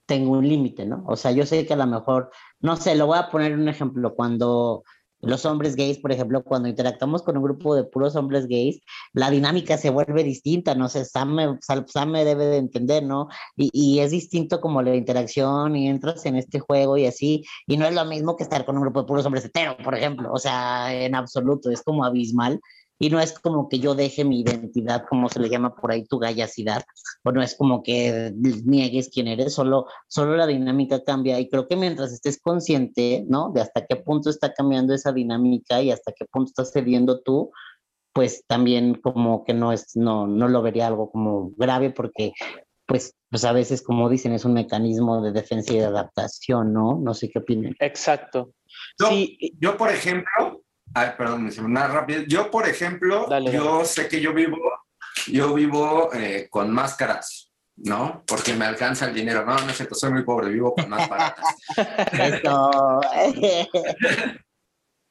tengo 0.08 0.32
un 0.38 0.48
límite, 0.48 0.86
¿no? 0.86 1.04
O 1.06 1.16
sea, 1.16 1.32
yo 1.32 1.44
sé 1.44 1.66
que 1.66 1.74
a 1.74 1.76
lo 1.76 1.86
mejor, 1.86 2.30
no 2.60 2.76
sé, 2.76 2.94
lo 2.96 3.06
voy 3.06 3.18
a 3.18 3.28
poner 3.28 3.52
un 3.54 3.68
ejemplo, 3.68 4.14
cuando 4.14 4.82
los 5.20 5.44
hombres 5.44 5.76
gays, 5.76 5.98
por 5.98 6.12
ejemplo, 6.12 6.42
cuando 6.44 6.68
interactuamos 6.68 7.22
con 7.22 7.36
un 7.36 7.42
grupo 7.42 7.74
de 7.74 7.84
puros 7.84 8.16
hombres 8.16 8.46
gays, 8.46 8.80
la 9.12 9.30
dinámica 9.30 9.76
se 9.76 9.90
vuelve 9.90 10.24
distinta, 10.24 10.74
no 10.74 10.88
sé, 10.88 11.04
Sam 11.04 11.34
me, 11.34 11.58
Sam 11.60 12.10
me 12.10 12.24
debe 12.24 12.46
de 12.46 12.56
entender, 12.56 13.02
¿no? 13.02 13.28
Y, 13.56 13.98
es 13.98 14.12
distinto 14.12 14.60
como 14.62 14.80
la 14.80 14.94
interacción 14.94 15.76
y 15.76 15.88
entras 15.88 16.24
en 16.24 16.36
este 16.36 16.58
juego 16.58 16.96
y 16.96 17.04
así, 17.04 17.44
y 17.66 17.76
no 17.76 17.86
es 17.86 17.94
lo 17.94 18.04
mismo 18.06 18.36
que 18.36 18.44
estar 18.44 18.64
con 18.64 18.76
un 18.76 18.82
grupo 18.82 19.02
de 19.02 19.08
puros 19.08 19.26
hombres 19.26 19.44
heteros, 19.44 19.76
por 19.84 19.94
ejemplo, 19.94 20.32
o 20.32 20.38
sea, 20.38 20.94
en 20.94 21.14
absoluto, 21.14 21.70
es 21.70 21.82
como 21.82 22.04
abismal 22.04 22.60
y 22.98 23.10
no 23.10 23.20
es 23.20 23.38
como 23.38 23.68
que 23.68 23.78
yo 23.78 23.94
deje 23.94 24.24
mi 24.24 24.40
identidad, 24.40 25.04
como 25.08 25.28
se 25.28 25.40
le 25.40 25.48
llama 25.48 25.74
por 25.74 25.92
ahí, 25.92 26.04
tu 26.04 26.18
gallacidad, 26.18 26.82
o 27.24 27.32
no 27.32 27.42
es 27.42 27.54
como 27.54 27.82
que 27.82 28.32
niegues 28.34 29.10
quién 29.12 29.28
eres, 29.28 29.54
solo, 29.54 29.86
solo 30.08 30.36
la 30.36 30.46
dinámica 30.46 31.04
cambia 31.04 31.38
y 31.38 31.48
creo 31.48 31.68
que 31.68 31.76
mientras 31.76 32.12
estés 32.12 32.40
consciente, 32.40 33.24
¿no? 33.28 33.50
De 33.50 33.60
hasta 33.60 33.86
qué 33.86 33.96
punto 33.96 34.30
está 34.30 34.52
cambiando 34.52 34.94
esa 34.94 35.12
dinámica 35.12 35.80
y 35.80 35.90
hasta 35.90 36.12
qué 36.12 36.24
punto 36.24 36.50
estás 36.50 36.72
cediendo 36.72 37.20
tú, 37.20 37.52
pues 38.12 38.42
también 38.48 38.94
como 38.94 39.44
que 39.44 39.54
no 39.54 39.72
es, 39.72 39.94
no, 39.94 40.26
no 40.26 40.48
lo 40.48 40.62
vería 40.62 40.88
algo 40.88 41.10
como 41.10 41.52
grave 41.56 41.90
porque 41.90 42.32
pues, 42.84 43.14
pues 43.30 43.44
a 43.44 43.52
veces, 43.52 43.82
como 43.82 44.08
dicen, 44.08 44.32
es 44.32 44.46
un 44.46 44.54
mecanismo 44.54 45.20
de 45.20 45.30
defensa 45.30 45.74
y 45.74 45.76
de 45.76 45.84
adaptación, 45.84 46.72
¿no? 46.72 46.98
No 46.98 47.12
sé 47.12 47.28
qué 47.28 47.38
opinan. 47.38 47.76
Exacto. 47.80 48.54
sí. 48.98 49.38
yo 49.60 49.76
por 49.76 49.90
ejemplo, 49.90 50.62
Ay, 50.94 51.10
perdón, 51.16 51.50
una 51.64 51.88
rápido. 51.88 52.22
Yo, 52.26 52.50
por 52.50 52.68
ejemplo, 52.68 53.28
yo 53.50 53.84
sé 53.84 54.08
que 54.08 54.20
yo 54.20 54.32
vivo, 54.32 54.58
yo 55.26 55.54
vivo 55.54 56.10
eh, 56.14 56.48
con 56.50 56.72
máscaras, 56.72 57.52
¿no? 57.76 58.24
Porque 58.26 58.54
me 58.54 58.64
alcanza 58.64 59.06
el 59.06 59.14
dinero. 59.14 59.44
No, 59.44 59.58
no 59.58 59.70
es 59.70 59.76
cierto, 59.76 59.94
soy 59.94 60.12
muy 60.12 60.24
pobre, 60.24 60.50
vivo 60.50 60.74
con 60.74 60.88
más 60.88 61.08
baratas. 61.08 61.44
Eso. 62.12 63.00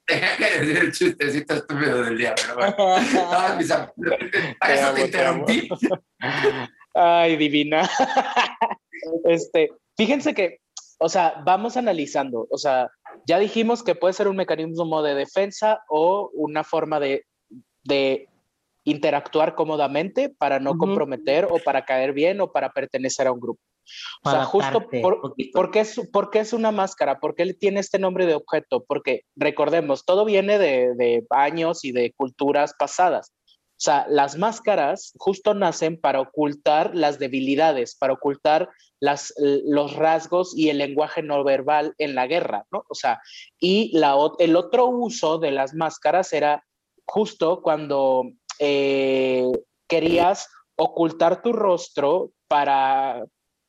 decir 0.07 0.77
el 0.77 0.91
chistecito 0.91 1.53
estúpido 1.55 2.03
del 2.03 2.17
día, 2.17 2.33
pero 2.35 2.55
bueno. 2.55 2.75
para 4.59 4.73
eso 4.73 4.93
te 4.93 5.01
interrumpí. 5.01 5.69
Ay, 6.93 7.35
divina. 7.37 7.89
Este, 9.25 9.71
fíjense 9.95 10.33
que, 10.33 10.59
o 10.99 11.09
sea, 11.09 11.41
vamos 11.45 11.77
analizando, 11.77 12.47
o 12.49 12.57
sea, 12.57 12.89
ya 13.27 13.37
dijimos 13.39 13.83
que 13.83 13.93
puede 13.93 14.13
ser 14.13 14.29
un 14.29 14.37
mecanismo 14.37 15.03
de 15.03 15.13
defensa 15.13 15.83
o 15.89 16.31
una 16.33 16.63
forma 16.63 16.99
de, 16.99 17.25
interactuar 18.83 19.53
cómodamente 19.53 20.29
para 20.29 20.59
no 20.59 20.77
comprometer 20.77 21.45
o 21.51 21.59
para 21.59 21.83
caer 21.83 22.13
bien 22.13 22.39
o 22.39 22.53
para 22.53 22.71
pertenecer 22.71 23.27
a 23.27 23.33
un 23.33 23.41
grupo. 23.41 23.59
o 24.23 24.29
sea, 24.29 24.45
justo 24.45 24.87
por, 25.01 25.71
qué 25.71 25.81
es, 25.81 25.99
porque 26.13 26.39
es 26.39 26.53
una 26.53 26.71
máscara, 26.71 27.19
¿por 27.19 27.35
qué 27.35 27.53
tiene 27.53 27.81
este 27.81 27.99
nombre 27.99 28.25
de 28.25 28.35
objeto? 28.35 28.85
Porque 28.87 29.23
recordemos, 29.35 30.05
todo 30.05 30.23
viene 30.23 30.57
de, 30.57 30.95
de 30.95 31.25
años 31.31 31.83
y 31.83 31.91
de 31.91 32.13
culturas 32.13 32.75
pasadas. 32.79 33.33
O 33.77 33.79
sea, 33.79 34.07
las 34.09 34.37
máscaras 34.37 35.13
justo 35.17 35.53
nacen 35.53 36.01
para 36.01 36.19
ocultar 36.19 36.95
las 36.95 37.19
debilidades, 37.19 37.95
para 37.95 38.13
ocultar 38.13 38.69
las, 38.99 39.31
los 39.37 39.95
rasgos 39.95 40.57
y 40.57 40.69
el 40.69 40.79
lenguaje 40.79 41.21
no 41.21 41.43
verbal 41.43 41.93
en 41.99 42.15
la 42.15 42.25
guerra, 42.25 42.65
¿no? 42.71 42.83
O 42.89 42.95
sea, 42.95 43.21
y 43.59 43.95
la, 43.95 44.15
el 44.39 44.55
otro 44.55 44.87
uso 44.87 45.37
de 45.37 45.51
las 45.51 45.75
máscaras 45.75 46.33
era 46.33 46.63
justo 47.05 47.61
cuando 47.61 48.23
eh, 48.57 49.45
querías 49.87 50.49
ocultar 50.75 51.43
tu 51.43 51.53
rostro 51.53 52.31
para, 52.47 53.25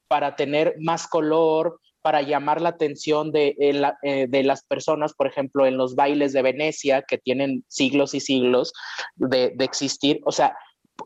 para 0.08 0.36
tener 0.36 0.76
más 0.80 1.06
color, 1.06 1.80
para 2.02 2.22
llamar 2.22 2.60
la 2.60 2.70
atención 2.70 3.32
de, 3.32 3.56
eh, 3.58 4.26
de, 4.28 4.42
las 4.42 4.64
personas, 4.64 5.14
por 5.14 5.26
ejemplo, 5.26 5.66
en 5.66 5.76
los 5.76 5.94
bailes 5.94 6.32
de 6.32 6.42
Venecia, 6.42 7.02
que 7.02 7.18
tienen 7.18 7.64
siglos 7.68 8.14
y 8.14 8.20
siglos 8.20 8.72
de, 9.16 9.54
existir. 9.60 10.20
O 10.24 10.32
sea, 10.32 10.56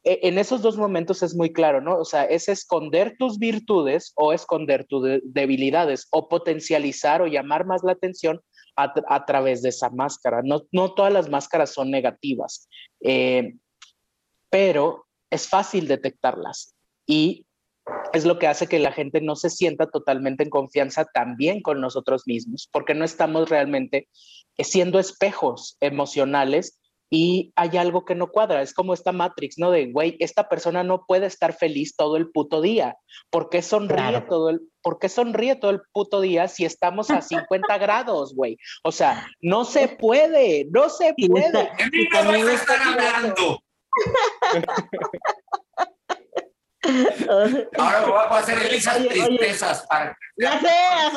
e, 0.04 0.20
en 0.22 0.38
esos 0.38 0.62
dos 0.62 0.76
momentos 0.76 1.22
es 1.22 1.34
muy 1.34 1.52
claro, 1.52 1.80
¿no? 1.80 1.98
O 1.98 2.04
sea, 2.04 2.24
es 2.24 2.48
esconder 2.48 3.16
tus 3.18 3.38
virtudes 3.38 4.12
o 4.16 4.32
esconder 4.32 4.86
tus 4.86 5.20
debilidades 5.24 6.06
o 6.10 6.28
potencializar 6.28 7.22
o 7.22 7.26
llamar 7.26 7.66
más 7.66 7.82
la 7.82 7.92
atención 7.92 8.40
a, 8.76 9.24
través 9.26 9.62
de 9.62 9.68
esa 9.68 9.90
máscara. 9.90 10.40
No, 10.42 10.62
no, 10.72 10.94
todas 10.94 11.12
las 11.12 11.28
máscaras 11.28 11.74
son 11.74 11.90
negativas, 11.90 12.68
eh, 13.02 13.54
pero 14.50 15.06
es 15.30 15.48
fácil 15.48 15.88
detectarlas 15.88 16.74
y 17.06 17.46
es 18.12 18.24
lo 18.24 18.38
que 18.38 18.46
hace 18.46 18.66
que 18.66 18.78
la 18.78 18.92
gente 18.92 19.20
no 19.20 19.36
se 19.36 19.50
sienta 19.50 19.90
totalmente 19.90 20.44
en 20.44 20.50
confianza 20.50 21.04
también 21.04 21.62
con 21.62 21.80
nosotros 21.80 22.22
mismos, 22.26 22.68
porque 22.72 22.94
no 22.94 23.04
estamos 23.04 23.48
realmente 23.48 24.08
siendo 24.58 24.98
espejos 24.98 25.76
emocionales 25.80 26.78
y 27.14 27.52
hay 27.56 27.76
algo 27.76 28.06
que 28.06 28.14
no 28.14 28.28
cuadra. 28.28 28.62
Es 28.62 28.72
como 28.72 28.94
esta 28.94 29.12
Matrix, 29.12 29.58
¿no? 29.58 29.70
De, 29.70 29.92
güey, 29.92 30.16
esta 30.18 30.48
persona 30.48 30.82
no 30.82 31.04
puede 31.06 31.26
estar 31.26 31.52
feliz 31.52 31.94
todo 31.94 32.16
el 32.16 32.30
puto 32.30 32.62
día. 32.62 32.96
¿Por 33.28 33.50
qué 33.50 33.60
sonríe, 33.60 34.22
todo, 34.22 34.48
el, 34.48 34.62
¿por 34.80 34.98
qué 34.98 35.10
sonríe 35.10 35.56
todo 35.56 35.72
el 35.72 35.82
puto 35.92 36.22
día 36.22 36.48
si 36.48 36.64
estamos 36.64 37.10
a 37.10 37.20
50 37.20 37.76
grados, 37.78 38.34
güey? 38.34 38.56
O 38.82 38.92
sea, 38.92 39.26
no 39.42 39.66
se 39.66 39.88
puede, 39.88 40.66
no 40.70 40.88
se 40.88 41.14
puede. 41.14 41.70
Y 41.92 42.08
también 42.08 42.48
estar 42.48 42.78
hablando. 42.80 43.62
Ahora 47.78 48.00
vamos 48.00 48.36
a 48.36 48.38
hacer 48.38 48.58
Elisa 48.66 48.96
tristezas. 48.96 49.86
Ya 50.36 50.60
sé, 50.60 50.68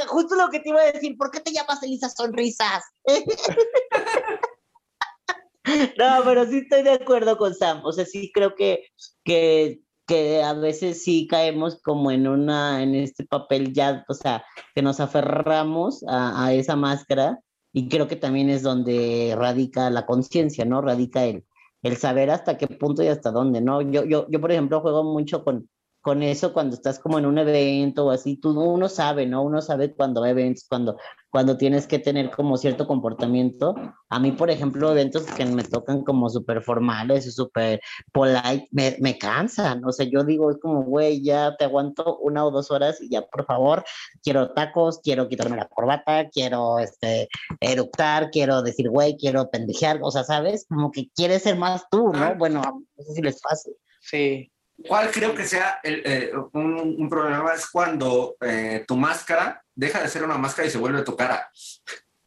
justo 0.08 0.36
lo 0.36 0.50
que 0.50 0.60
te 0.60 0.70
iba 0.70 0.82
a 0.82 0.92
decir. 0.92 1.18
¿Por 1.18 1.32
qué 1.32 1.40
te 1.40 1.52
llamas 1.52 1.82
Elisa 1.82 2.10
Sonrisas? 2.10 2.84
no, 5.98 6.22
pero 6.24 6.46
sí 6.46 6.60
estoy 6.60 6.84
de 6.84 6.92
acuerdo 6.92 7.38
con 7.38 7.56
Sam. 7.56 7.82
O 7.84 7.92
sea, 7.92 8.06
sí 8.06 8.32
creo 8.34 8.56
que, 8.56 8.86
que, 9.24 9.82
que 10.08 10.44
a 10.44 10.54
veces 10.54 11.04
sí 11.04 11.28
caemos 11.28 11.82
como 11.82 12.12
en 12.12 12.28
una, 12.28 12.84
en 12.84 12.94
este 12.94 13.26
papel 13.26 13.74
ya, 13.74 14.06
o 14.08 14.14
sea, 14.14 14.46
que 14.76 14.84
nos 14.84 15.00
aferramos 15.00 16.04
a, 16.08 16.46
a 16.46 16.54
esa 16.54 16.76
máscara. 16.76 17.40
Y 17.74 17.90
creo 17.90 18.08
que 18.08 18.16
también 18.16 18.50
es 18.50 18.62
donde 18.62 19.36
radica 19.38 19.90
la 19.90 20.06
conciencia, 20.06 20.64
¿no? 20.64 20.82
Radica 20.82 21.26
el, 21.26 21.44
el 21.86 21.98
saber 21.98 22.32
hasta 22.32 22.58
qué 22.58 22.68
punto 22.68 23.04
y 23.04 23.08
hasta 23.08 23.32
dónde, 23.32 23.62
¿no? 23.62 23.80
Yo, 23.82 24.04
yo, 24.06 24.26
yo 24.28 24.42
por 24.42 24.52
ejemplo, 24.52 24.82
juego 24.82 25.04
mucho 25.04 25.44
con, 25.44 25.70
con 26.06 26.22
eso 26.22 26.54
cuando 26.54 26.76
estás 26.76 27.00
como 27.00 27.18
en 27.18 27.26
un 27.26 27.40
evento 27.40 28.06
o 28.06 28.12
así, 28.12 28.38
tú, 28.38 28.52
uno 28.52 28.88
sabe, 28.88 29.26
¿no? 29.26 29.42
Uno 29.42 29.60
sabe 29.60 29.92
cuando 29.92 30.24
hay 30.24 30.34
eventos, 30.34 30.64
cuando, 30.70 30.98
cuando 31.32 31.58
tienes 31.58 31.88
que 31.88 31.98
tener 31.98 32.30
como 32.30 32.58
cierto 32.58 32.86
comportamiento. 32.86 33.74
A 34.10 34.20
mí, 34.20 34.32
por 34.32 34.52
ejemplo, 34.52 34.92
eventos 34.92 35.24
que 35.24 35.44
me 35.48 35.64
tocan 35.64 36.04
como 36.04 36.30
súper 36.30 36.62
formales 36.62 37.26
y 37.26 37.32
súper 37.32 37.82
polite, 38.12 38.68
me, 38.70 38.96
me, 39.00 39.18
cansan. 39.18 39.84
O 39.84 39.92
sea, 39.92 40.06
yo 40.06 40.24
digo, 40.24 40.52
es 40.52 40.60
como, 40.60 40.84
güey, 40.84 41.24
ya 41.24 41.56
te 41.58 41.66
aguanto 41.66 42.20
una 42.20 42.46
o 42.46 42.52
dos 42.52 42.70
horas 42.70 43.02
y 43.02 43.10
ya, 43.10 43.24
por 43.24 43.44
favor, 43.48 43.84
quiero 44.22 44.54
tacos, 44.54 45.00
quiero 45.02 45.28
quitarme 45.28 45.58
la 45.58 45.68
corbata, 45.68 46.30
quiero 46.30 46.78
este, 46.78 47.30
eructar, 47.60 48.30
quiero 48.30 48.62
decir, 48.62 48.92
güey, 48.92 49.18
quiero 49.18 49.50
pendejear. 49.50 50.02
O 50.04 50.12
sea, 50.12 50.24
¿sabes? 50.24 50.68
Como 50.70 50.92
que 50.92 51.10
quieres 51.16 51.42
ser 51.42 51.58
más 51.58 51.90
tú, 51.90 52.12
¿no? 52.14 52.36
Bueno, 52.36 52.62
no 52.62 53.04
sé 53.04 53.14
si 53.14 53.22
les 53.24 53.42
pasa. 53.42 53.72
Sí, 54.02 54.52
¿Cuál 54.88 55.12
creo 55.12 55.34
que 55.34 55.46
sea 55.46 55.80
el, 55.84 56.02
eh, 56.06 56.32
un, 56.54 57.10
problema? 57.10 57.54
Es 57.54 57.68
cuando 57.68 58.36
eh, 58.42 58.84
tu 58.88 58.96
máscara 58.96 59.64
deja 59.74 60.02
de 60.02 60.10
ser 60.10 60.24
una 60.24 60.38
máscara 60.38 60.68
y 60.68 60.72
se 60.72 60.78
vuelve 60.78 61.04
tu 61.04 61.16
cara. 61.16 61.50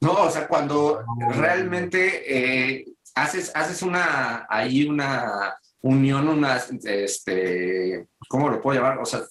No, 0.00 0.12
o 0.12 0.30
sea, 0.30 0.46
cuando 0.46 1.04
realmente 1.34 2.22
eh, 2.32 2.86
haces, 3.16 3.50
haces 3.52 3.82
una, 3.82 4.46
ahí 4.48 4.86
una 4.86 5.58
unión, 5.80 6.28
una, 6.28 6.62
este, 6.84 8.06
¿cómo 8.28 8.48
lo 8.48 8.62
puedo 8.62 8.80
llamar? 8.80 8.98
O 8.98 9.04
sea, 9.04 9.22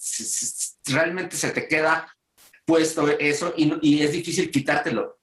realmente 0.88 1.38
se 1.38 1.52
te 1.52 1.70
queda 1.70 2.14
puesto 2.66 3.08
eso 3.08 3.54
y, 3.56 3.80
y 3.82 4.04
es 4.04 4.12
difícil 4.12 4.52
quitártelo. 4.52 5.17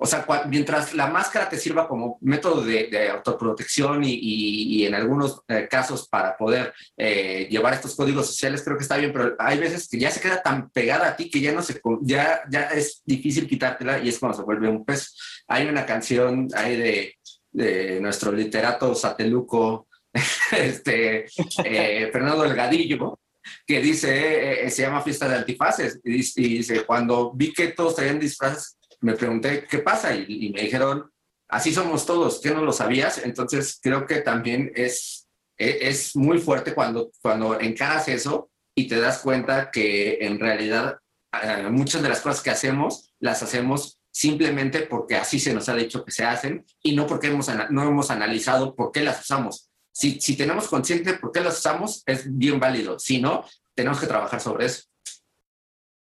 O 0.00 0.06
sea, 0.06 0.24
mientras 0.46 0.94
la 0.94 1.08
máscara 1.08 1.48
te 1.48 1.58
sirva 1.58 1.88
como 1.88 2.18
método 2.20 2.62
de, 2.62 3.10
autoprotección 3.10 4.02
y, 4.04 4.86
en 4.86 4.94
algunos 4.94 5.42
eh, 5.48 5.66
casos 5.68 6.08
para 6.08 6.36
poder 6.36 6.72
eh, 6.96 7.48
llevar 7.50 7.74
estos 7.74 7.96
códigos 7.96 8.28
sociales, 8.28 8.62
creo 8.62 8.76
que 8.76 8.84
está 8.84 8.96
bien, 8.96 9.12
pero 9.12 9.34
hay 9.40 9.58
veces 9.58 9.88
que 9.88 9.98
ya 9.98 10.12
se 10.12 10.20
queda 10.20 10.40
tan 10.40 10.70
pegada 10.70 11.08
a 11.08 11.16
ti 11.16 11.28
que 11.28 11.40
ya 11.40 11.52
no 11.52 11.62
se, 11.62 11.80
ya, 12.02 12.42
ya 12.48 12.68
es 12.68 13.02
difícil 13.04 13.48
quitártela 13.48 13.98
y 13.98 14.08
es 14.08 14.20
cuando 14.20 14.38
se 14.38 14.44
vuelve 14.44 14.68
un 14.68 14.84
peso. 14.84 15.10
Hay 15.48 15.66
una 15.66 15.84
canción 15.84 16.46
ahí 16.54 16.76
de, 16.76 17.14
de 17.50 18.00
nuestro 18.00 18.30
literato 18.30 18.94
sateluco, 18.94 19.88
este, 20.52 21.26
eh, 21.64 22.08
Fernando 22.12 22.44
Delgadillo, 22.44 23.18
que 23.66 23.80
dice, 23.80 24.70
se 24.70 24.82
llama 24.82 25.02
Fiesta 25.02 25.28
de 25.28 25.36
Antifaces, 25.38 25.98
y 26.04 26.12
dice, 26.58 26.84
cuando 26.84 27.32
vi 27.34 27.52
que 27.52 27.68
todos 27.68 27.96
traían 27.96 28.20
disfraces, 28.20 28.77
me 29.00 29.14
pregunté 29.14 29.66
qué 29.68 29.78
pasa 29.78 30.14
y, 30.14 30.50
me 30.50 30.62
dijeron, 30.62 31.10
así 31.48 31.72
somos 31.72 32.06
todos, 32.06 32.40
¿qué 32.40 32.50
no 32.50 32.62
lo 32.62 32.72
sabías? 32.72 33.18
Entonces 33.18 33.78
creo 33.82 34.06
que 34.06 34.16
también 34.16 34.72
es, 34.74 35.28
e, 35.56 35.88
es, 35.88 36.16
muy 36.16 36.38
fuerte 36.38 36.74
cuando, 36.74 37.10
cuando 37.20 37.60
encaras 37.60 38.08
eso 38.08 38.50
y 38.74 38.88
te 38.88 39.00
das 39.00 39.18
cuenta 39.18 39.70
que 39.70 40.18
en 40.20 40.38
realidad 40.38 40.98
eh, 41.42 41.68
muchas 41.70 42.02
de 42.02 42.08
las 42.08 42.20
cosas 42.20 42.42
que 42.42 42.50
hacemos 42.50 43.12
las 43.20 43.42
hacemos 43.42 43.98
simplemente 44.10 44.82
porque 44.82 45.16
así 45.16 45.38
se 45.38 45.54
nos 45.54 45.68
ha 45.68 45.76
dicho 45.76 46.04
que 46.04 46.10
se 46.10 46.24
hacen 46.24 46.64
y 46.82 46.94
no 46.94 47.06
porque 47.06 47.28
hemos, 47.28 47.48
no 47.70 47.82
hemos 47.82 48.10
analizado 48.10 48.74
por 48.74 48.90
qué 48.90 49.02
las 49.02 49.20
usamos. 49.20 49.70
Si, 49.92 50.20
si 50.20 50.36
tenemos 50.36 50.68
consciente 50.68 51.14
por 51.14 51.32
qué 51.32 51.40
las 51.40 51.58
usamos, 51.58 52.02
es 52.06 52.24
bien 52.36 52.58
válido. 52.60 52.98
Si 52.98 53.20
no, 53.20 53.44
tenemos 53.74 54.00
que 54.00 54.06
trabajar 54.06 54.40
sobre 54.40 54.66
eso. 54.66 54.87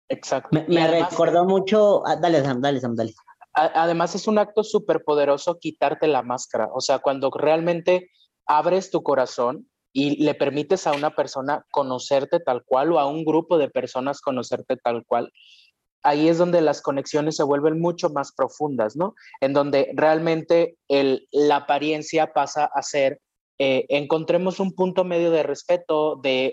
Exacto. 0.09 0.65
Me, 0.69 0.87
recordó 0.89 1.45
mucho. 1.45 2.07
Ah, 2.07 2.17
dale, 2.17 2.43
Sam, 2.43 2.61
dale, 2.61 2.81
Sam, 2.81 2.95
dale. 2.95 3.15
Además, 3.55 4.15
es 4.15 4.27
un 4.27 4.39
acto 4.39 4.65
súper 4.65 5.05
poderoso 5.05 5.59
quitarte 5.59 6.09
la 6.09 6.23
máscara. 6.23 6.69
O 6.75 6.81
sea, 6.81 6.99
cuando 6.99 7.31
realmente 7.31 8.11
abres 8.47 8.91
tu 8.91 9.03
corazón 9.03 9.71
y 9.93 10.23
le 10.25 10.35
permites 10.35 10.87
a 10.89 10.93
una 10.93 11.15
persona 11.15 11.65
conocerte 11.71 12.41
tal 12.41 12.65
cual 12.65 12.93
o 12.93 12.99
a 12.99 13.07
un 13.07 13.25
grupo 13.25 13.57
de 13.59 13.71
personas 13.71 14.21
conocerte 14.21 14.77
tal 14.77 15.05
cual, 15.07 15.31
ahí 16.03 16.29
es 16.29 16.39
donde 16.39 16.61
las 16.61 16.83
conexiones 16.83 17.37
se 17.37 17.45
vuelven 17.45 17.81
mucho 17.81 18.11
más 18.11 18.33
profundas, 18.33 18.97
¿no? 18.97 19.15
En 19.41 19.53
donde 19.53 19.93
realmente 19.95 20.77
el, 20.89 21.29
la 21.31 21.57
apariencia 21.57 22.33
pasa 22.33 22.69
a 22.73 22.83
ser 22.83 23.21
eh, 23.59 23.87
encontremos 23.89 24.61
un 24.61 24.75
punto 24.75 25.05
medio 25.05 25.31
de 25.31 25.43
respeto, 25.43 26.17
de, 26.23 26.53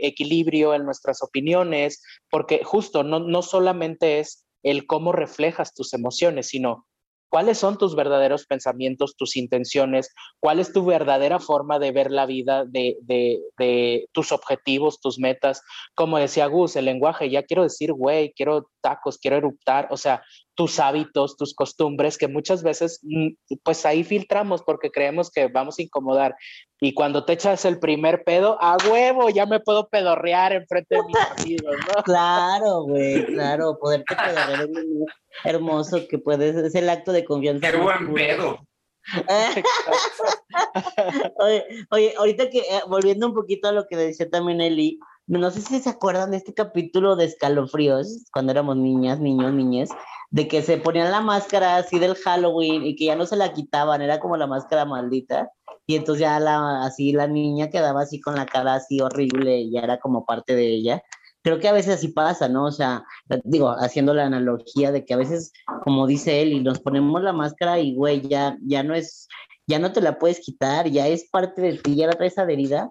equilibrio 0.00 0.74
en 0.74 0.84
nuestras 0.84 1.22
opiniones, 1.22 2.02
porque 2.30 2.62
justo 2.64 3.02
no, 3.02 3.20
no 3.20 3.42
solamente 3.42 4.20
es 4.20 4.44
el 4.62 4.86
cómo 4.86 5.12
reflejas 5.12 5.74
tus 5.74 5.92
emociones, 5.94 6.48
sino 6.48 6.86
cuáles 7.34 7.58
son 7.58 7.78
tus 7.78 7.96
verdaderos 7.96 8.46
pensamientos, 8.46 9.16
tus 9.16 9.34
intenciones, 9.34 10.14
cuál 10.38 10.60
es 10.60 10.72
tu 10.72 10.84
verdadera 10.84 11.40
forma 11.40 11.80
de 11.80 11.90
ver 11.90 12.12
la 12.12 12.26
vida, 12.26 12.64
de, 12.64 12.96
de, 13.02 14.08
tus 14.12 14.30
objetivos, 14.30 15.00
tus 15.00 15.18
metas. 15.18 15.60
Como 15.96 16.18
decía 16.18 16.46
Gus, 16.46 16.76
el 16.76 16.84
lenguaje, 16.84 17.30
ya 17.30 17.42
quiero 17.42 17.64
decir, 17.64 17.92
güey, 17.92 18.32
quiero 18.36 18.70
tacos, 18.84 19.18
quiero 19.18 19.38
eruptar, 19.38 19.88
o 19.90 19.96
sea, 19.96 20.22
tus 20.54 20.78
hábitos, 20.78 21.38
tus 21.38 21.54
costumbres, 21.54 22.18
que 22.18 22.28
muchas 22.28 22.62
veces, 22.62 23.00
mm, 23.02 23.28
pues 23.62 23.86
ahí 23.86 24.04
filtramos 24.04 24.62
porque 24.62 24.90
creemos 24.90 25.30
que 25.30 25.48
vamos 25.48 25.78
a 25.78 25.82
incomodar. 25.82 26.36
Y 26.80 26.92
cuando 26.92 27.24
te 27.24 27.32
echas 27.32 27.64
el 27.64 27.78
primer 27.78 28.24
pedo, 28.24 28.58
a 28.60 28.76
huevo, 28.88 29.30
ya 29.30 29.46
me 29.46 29.60
puedo 29.60 29.88
pedorrear 29.88 30.52
enfrente 30.52 30.96
de 30.96 31.02
mis 31.02 31.16
amigos, 31.38 31.76
¿no? 31.88 32.02
Claro, 32.02 32.82
güey, 32.82 33.24
claro, 33.24 33.78
poderte 33.80 34.14
pedorrear 34.14 34.60
es 34.60 34.70
muy 34.70 35.06
hermoso 35.44 36.06
que 36.06 36.18
puedes, 36.18 36.54
es 36.56 36.74
el 36.74 36.90
acto 36.90 37.12
de 37.12 37.24
confianza. 37.24 37.70
¡Qué 37.70 37.78
buen 37.78 38.12
pedo! 38.12 38.58
oye, 41.36 41.64
oye, 41.90 42.14
ahorita 42.16 42.50
que, 42.50 42.58
eh, 42.58 42.82
volviendo 42.88 43.26
un 43.26 43.34
poquito 43.34 43.68
a 43.68 43.72
lo 43.72 43.86
que 43.86 43.96
decía 43.96 44.30
también 44.30 44.60
Eli, 44.60 44.98
no 45.26 45.50
sé 45.50 45.62
si 45.62 45.80
se 45.80 45.90
acuerdan 45.90 46.30
de 46.30 46.36
este 46.36 46.54
capítulo 46.54 47.16
de 47.16 47.24
escalofríos, 47.24 48.24
cuando 48.32 48.52
éramos 48.52 48.76
niñas, 48.76 49.20
niños, 49.20 49.52
niñas, 49.52 49.90
de 50.30 50.48
que 50.48 50.62
se 50.62 50.78
ponían 50.78 51.10
la 51.10 51.20
máscara 51.20 51.76
así 51.76 51.98
del 51.98 52.16
Halloween 52.16 52.84
y 52.84 52.96
que 52.96 53.06
ya 53.06 53.16
no 53.16 53.24
se 53.24 53.36
la 53.36 53.52
quitaban, 53.52 54.02
era 54.02 54.20
como 54.20 54.36
la 54.36 54.46
máscara 54.46 54.84
maldita. 54.84 55.50
Y 55.86 55.96
entonces 55.96 56.22
ya 56.22 56.40
la, 56.40 56.84
así 56.84 57.12
la 57.12 57.26
niña 57.26 57.70
quedaba 57.70 58.02
así 58.02 58.20
con 58.20 58.34
la 58.34 58.46
cara 58.46 58.74
así 58.74 59.00
horrible 59.00 59.60
y 59.60 59.72
ya 59.72 59.80
era 59.80 59.98
como 59.98 60.24
parte 60.24 60.56
de 60.56 60.66
ella. 60.66 61.02
Creo 61.42 61.60
que 61.60 61.68
a 61.68 61.72
veces 61.72 61.96
así 61.96 62.08
pasa, 62.08 62.48
¿no? 62.48 62.64
O 62.64 62.72
sea, 62.72 63.04
digo, 63.44 63.70
haciendo 63.78 64.14
la 64.14 64.24
analogía 64.24 64.92
de 64.92 65.04
que 65.04 65.14
a 65.14 65.18
veces, 65.18 65.52
como 65.84 66.06
dice 66.06 66.40
él, 66.40 66.52
y 66.52 66.60
nos 66.60 66.80
ponemos 66.80 67.22
la 67.22 67.34
máscara 67.34 67.78
y, 67.78 67.94
güey, 67.94 68.22
ya, 68.22 68.56
ya 68.62 68.82
no 68.82 68.94
es, 68.94 69.28
ya 69.66 69.78
no 69.78 69.92
te 69.92 70.00
la 70.00 70.18
puedes 70.18 70.40
quitar, 70.40 70.88
ya 70.88 71.06
es 71.06 71.28
parte 71.30 71.60
de 71.60 71.78
ti, 71.78 71.96
ya 71.96 72.06
la 72.06 72.14
traes 72.14 72.38
adherida. 72.38 72.90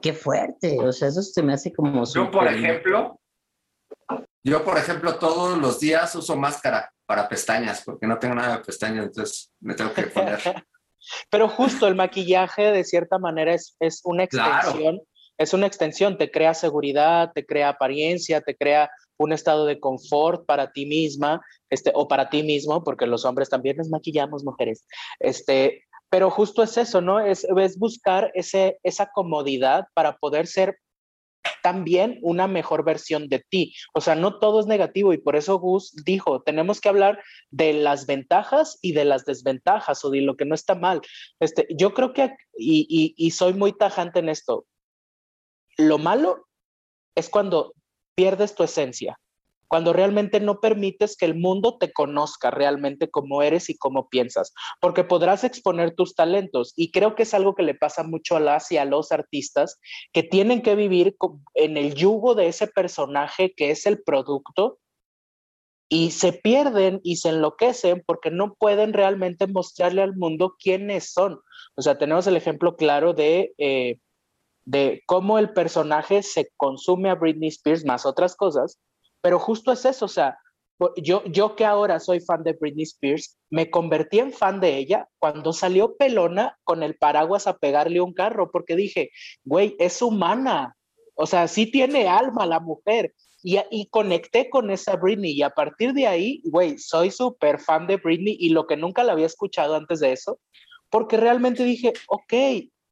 Qué 0.00 0.12
fuerte, 0.12 0.78
o 0.80 0.92
sea, 0.92 1.08
eso 1.08 1.22
se 1.22 1.42
me 1.42 1.52
hace 1.52 1.72
como... 1.72 2.04
Yo, 2.04 2.30
por 2.30 2.46
ejemplo, 2.46 3.20
yo, 4.44 4.64
por 4.64 4.76
ejemplo, 4.76 5.18
todos 5.18 5.56
los 5.56 5.78
días 5.78 6.14
uso 6.16 6.36
máscara 6.36 6.92
para 7.06 7.28
pestañas, 7.28 7.82
porque 7.84 8.06
no 8.06 8.18
tengo 8.18 8.34
nada 8.34 8.56
de 8.56 8.64
pestañas, 8.64 9.06
entonces 9.06 9.52
me 9.60 9.74
tengo 9.74 9.92
que 9.92 10.02
poner. 10.04 10.38
Pero 11.30 11.48
justo 11.48 11.86
el 11.86 11.94
maquillaje, 11.94 12.72
de 12.72 12.84
cierta 12.84 13.18
manera, 13.18 13.54
es, 13.54 13.76
es 13.80 14.00
una 14.04 14.24
extensión. 14.24 15.00
Es 15.38 15.54
una 15.54 15.66
extensión, 15.66 16.18
te 16.18 16.30
crea 16.30 16.54
seguridad, 16.54 17.32
te 17.34 17.44
crea 17.44 17.70
apariencia, 17.70 18.40
te 18.42 18.56
crea 18.56 18.90
un 19.16 19.32
estado 19.32 19.64
de 19.66 19.80
confort 19.80 20.44
para 20.46 20.72
ti 20.72 20.86
misma, 20.86 21.40
este, 21.70 21.90
o 21.94 22.06
para 22.06 22.28
ti 22.28 22.42
mismo, 22.42 22.84
porque 22.84 23.06
los 23.06 23.24
hombres 23.24 23.48
también 23.48 23.76
nos 23.76 23.88
maquillamos, 23.88 24.44
mujeres. 24.44 24.86
Este, 25.18 25.84
pero 26.12 26.28
justo 26.28 26.62
es 26.62 26.76
eso, 26.76 27.00
¿no? 27.00 27.20
Es, 27.20 27.46
buscar 27.78 28.30
ese, 28.34 28.78
esa 28.82 29.10
comodidad 29.14 29.86
para 29.94 30.18
poder 30.18 30.46
ser 30.46 30.78
también 31.62 32.18
una 32.20 32.46
mejor 32.46 32.84
versión 32.84 33.30
de 33.30 33.42
ti. 33.48 33.74
O 33.94 34.02
sea, 34.02 34.14
no 34.14 34.38
todo 34.38 34.60
es 34.60 34.66
negativo 34.66 35.14
y 35.14 35.18
por 35.18 35.36
eso 35.36 35.58
Gus 35.58 35.94
dijo, 36.04 36.42
tenemos 36.42 36.82
que 36.82 36.90
hablar 36.90 37.24
de 37.50 37.72
las 37.72 38.04
ventajas 38.04 38.78
y 38.82 38.92
de 38.92 39.06
las 39.06 39.24
desventajas 39.24 40.04
o 40.04 40.10
de 40.10 40.20
lo 40.20 40.36
que 40.36 40.44
no 40.44 40.54
está 40.54 40.74
mal. 40.74 41.00
Este, 41.40 41.66
yo 41.70 41.94
creo 41.94 42.12
que, 42.12 42.36
y, 42.58 43.14
y 43.16 43.30
soy 43.30 43.54
muy 43.54 43.72
tajante 43.72 44.18
en 44.18 44.28
esto, 44.28 44.66
lo 45.78 45.96
malo 45.96 46.46
es 47.14 47.30
cuando 47.30 47.72
pierdes 48.14 48.54
tu 48.54 48.64
esencia 48.64 49.18
cuando 49.72 49.94
realmente 49.94 50.38
no 50.38 50.60
permites 50.60 51.16
que 51.16 51.24
el 51.24 51.34
mundo 51.34 51.78
te 51.78 51.94
conozca 51.94 52.50
realmente 52.50 53.08
como 53.08 53.40
eres 53.40 53.70
y 53.70 53.78
cómo 53.78 54.10
piensas, 54.10 54.52
porque 54.82 55.02
podrás 55.02 55.44
exponer 55.44 55.94
tus 55.94 56.14
talentos 56.14 56.74
y 56.76 56.90
creo 56.90 57.14
que 57.14 57.22
es 57.22 57.32
algo 57.32 57.54
que 57.54 57.62
le 57.62 57.74
pasa 57.74 58.02
mucho 58.02 58.36
a 58.36 58.40
las 58.40 58.70
y 58.70 58.76
a 58.76 58.84
los 58.84 59.12
artistas 59.12 59.80
que 60.12 60.22
tienen 60.22 60.60
que 60.60 60.74
vivir 60.74 61.16
en 61.54 61.78
el 61.78 61.94
yugo 61.94 62.34
de 62.34 62.48
ese 62.48 62.66
personaje 62.66 63.54
que 63.56 63.70
es 63.70 63.86
el 63.86 64.02
producto 64.02 64.78
y 65.88 66.10
se 66.10 66.34
pierden 66.34 67.00
y 67.02 67.16
se 67.16 67.30
enloquecen 67.30 68.02
porque 68.04 68.30
no 68.30 68.52
pueden 68.52 68.92
realmente 68.92 69.46
mostrarle 69.46 70.02
al 70.02 70.14
mundo 70.14 70.54
quiénes 70.62 71.14
son. 71.14 71.40
O 71.76 71.80
sea, 71.80 71.96
tenemos 71.96 72.26
el 72.26 72.36
ejemplo 72.36 72.76
claro 72.76 73.14
de... 73.14 73.54
Eh, 73.56 73.96
de 74.64 75.02
cómo 75.06 75.40
el 75.40 75.52
personaje 75.52 76.22
se 76.22 76.52
consume 76.56 77.10
a 77.10 77.16
Britney 77.16 77.48
Spears 77.48 77.84
más 77.84 78.06
otras 78.06 78.36
cosas 78.36 78.78
pero 79.22 79.38
justo 79.38 79.72
es 79.72 79.84
eso, 79.84 80.04
o 80.04 80.08
sea, 80.08 80.36
yo, 80.96 81.22
yo 81.26 81.54
que 81.54 81.64
ahora 81.64 82.00
soy 82.00 82.20
fan 82.20 82.42
de 82.42 82.54
Britney 82.54 82.82
Spears, 82.82 83.38
me 83.50 83.70
convertí 83.70 84.18
en 84.18 84.32
fan 84.32 84.60
de 84.60 84.76
ella 84.76 85.08
cuando 85.18 85.52
salió 85.52 85.96
pelona 85.96 86.58
con 86.64 86.82
el 86.82 86.96
paraguas 86.96 87.46
a 87.46 87.56
pegarle 87.56 88.00
un 88.00 88.12
carro, 88.12 88.50
porque 88.50 88.76
dije, 88.76 89.10
güey, 89.44 89.76
es 89.78 90.02
humana, 90.02 90.76
o 91.14 91.26
sea, 91.26 91.46
sí 91.48 91.70
tiene 91.70 92.08
alma 92.08 92.46
la 92.46 92.60
mujer. 92.60 93.14
Y, 93.44 93.58
y 93.72 93.86
conecté 93.86 94.48
con 94.48 94.70
esa 94.70 94.94
Britney 94.94 95.32
y 95.32 95.42
a 95.42 95.50
partir 95.50 95.94
de 95.94 96.06
ahí, 96.06 96.42
güey, 96.44 96.78
soy 96.78 97.10
súper 97.10 97.58
fan 97.58 97.88
de 97.88 97.96
Britney 97.96 98.36
y 98.38 98.50
lo 98.50 98.68
que 98.68 98.76
nunca 98.76 99.02
la 99.02 99.12
había 99.12 99.26
escuchado 99.26 99.74
antes 99.74 99.98
de 99.98 100.12
eso, 100.12 100.38
porque 100.90 101.16
realmente 101.16 101.64
dije, 101.64 101.92
ok, 102.06 102.32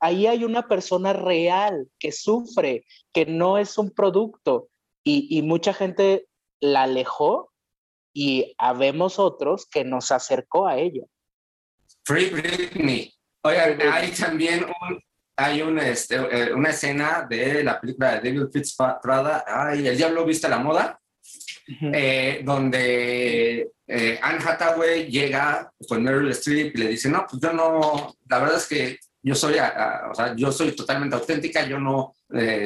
ahí 0.01 0.27
hay 0.27 0.43
una 0.43 0.66
persona 0.66 1.12
real 1.12 1.88
que 2.01 2.11
sufre, 2.11 2.85
que 3.12 3.27
no 3.27 3.59
es 3.59 3.79
un 3.79 3.90
producto 3.90 4.69
y, 5.04 5.42
mucha 5.42 5.72
gente 5.72 6.26
la 6.60 6.82
alejó 6.82 7.52
y 8.12 8.54
habemos 8.58 9.18
otros 9.18 9.66
que 9.66 9.84
nos 9.84 10.12
acercó 10.12 10.66
a 10.66 10.78
ella. 10.78 11.04
Free 12.04 12.30
Britney. 12.30 13.12
Oigan, 13.42 13.80
hay 13.80 14.10
también 14.10 14.66
hay 15.40 15.62
este, 15.80 16.16
eh, 16.16 16.52
una 16.52 16.68
escena 16.68 17.26
de 17.28 17.64
la 17.64 17.80
película 17.80 18.20
de 18.20 18.30
David 18.30 18.50
Fitzpatrick, 18.52 19.44
ay, 19.46 19.88
El 19.88 19.96
Diablo 19.96 20.26
Viste 20.26 20.50
la 20.50 20.58
Moda, 20.58 21.00
eh, 21.66 22.42
donde 22.44 23.70
eh, 23.86 24.18
Anne 24.20 24.44
Hathaway 24.44 25.10
llega 25.10 25.72
con 25.88 26.02
Meryl 26.02 26.30
Streep 26.32 26.76
y 26.76 26.78
le 26.78 26.88
dice, 26.88 27.08
no, 27.08 27.26
pues 27.28 27.40
yo 27.40 27.54
no, 27.54 28.14
la 28.28 28.38
verdad 28.38 28.58
es 28.58 28.66
que 28.66 28.98
yo 29.22 29.34
soy, 29.34 29.54
o 29.54 30.14
sea, 30.14 30.34
yo 30.36 30.52
soy 30.52 30.72
totalmente 30.72 31.16
auténtica, 31.16 31.66
yo 31.66 31.78
no 31.78 32.14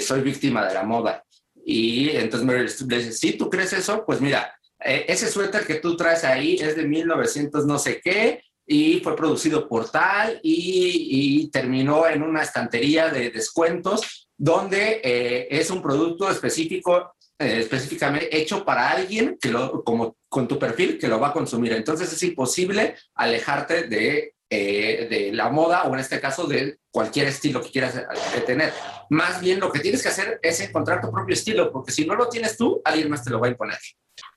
soy 0.01 0.21
víctima 0.23 0.67
de 0.67 0.75
la 0.75 0.83
moda. 0.83 1.25
Y 1.65 2.11
entonces 2.11 2.47
me 2.47 2.97
dice, 2.97 3.13
si 3.13 3.33
tú 3.33 3.49
crees 3.49 3.73
eso, 3.73 4.05
pues 4.07 4.21
mira, 4.21 4.55
eh, 4.85 5.07
ese 5.09 5.29
suéter 5.29 5.67
que 5.67 5.77
tú 5.77 5.97
traes 5.97 6.25
ahí 6.25 6.57
es 6.61 6.77
de 6.77 6.85
1900 6.85 7.65
no 7.65 7.79
sé 7.79 8.01
qué 8.03 8.43
y 8.67 9.01
fue 9.01 9.17
producido 9.17 9.69
por 9.69 9.91
tal 9.91 10.41
y, 10.43 11.51
terminó 11.53 12.09
en 12.09 12.23
una 12.23 12.43
estantería 12.43 13.09
de 13.09 13.31
descuentos 13.31 14.29
donde 14.37 15.01
eh, 15.05 15.47
es 15.51 15.71
un 15.71 15.81
producto 15.81 16.29
específico, 16.29 17.15
eh, 17.39 17.59
específicamente 17.61 18.37
hecho 18.37 18.65
para 18.65 18.91
alguien 18.91 19.39
que 19.41 19.51
lo, 19.51 19.85
como 19.85 20.17
con 20.29 20.49
tu 20.49 20.59
perfil 20.59 20.99
que 20.99 21.07
lo 21.07 21.21
va 21.21 21.29
a 21.29 21.33
consumir. 21.33 21.73
Entonces 21.75 22.13
es 22.13 22.23
imposible 22.25 22.97
alejarte 23.15 23.85
de 23.85 24.35
eh, 24.51 25.04
la 25.35 25.51
moda 25.51 25.85
o 25.85 25.95
en 25.95 26.01
este 26.01 26.21
caso 26.21 26.47
de 26.47 26.79
cualquier 26.91 27.29
estilo 27.29 27.61
que 27.61 27.71
quieras 27.71 27.97
eh, 27.97 28.41
tener. 28.47 28.73
Más 29.11 29.41
bien 29.41 29.61
lo 29.61 29.71
que 29.71 29.81
tienes 29.81 30.03
que 30.03 30.09
hacer 30.09 30.39
es 30.43 30.61
encontrar 30.61 31.01
tu 31.01 31.11
propio 31.11 31.35
estilo, 31.35 31.71
porque 31.73 31.93
si 31.93 32.07
no 32.07 32.15
lo 32.15 32.29
tienes 32.29 32.57
tú, 32.57 32.81
alguien 32.85 33.11
más 33.11 33.25
te 33.25 33.31
lo 33.31 33.41
va 33.41 33.49
a 33.49 33.51
imponer. 33.51 33.79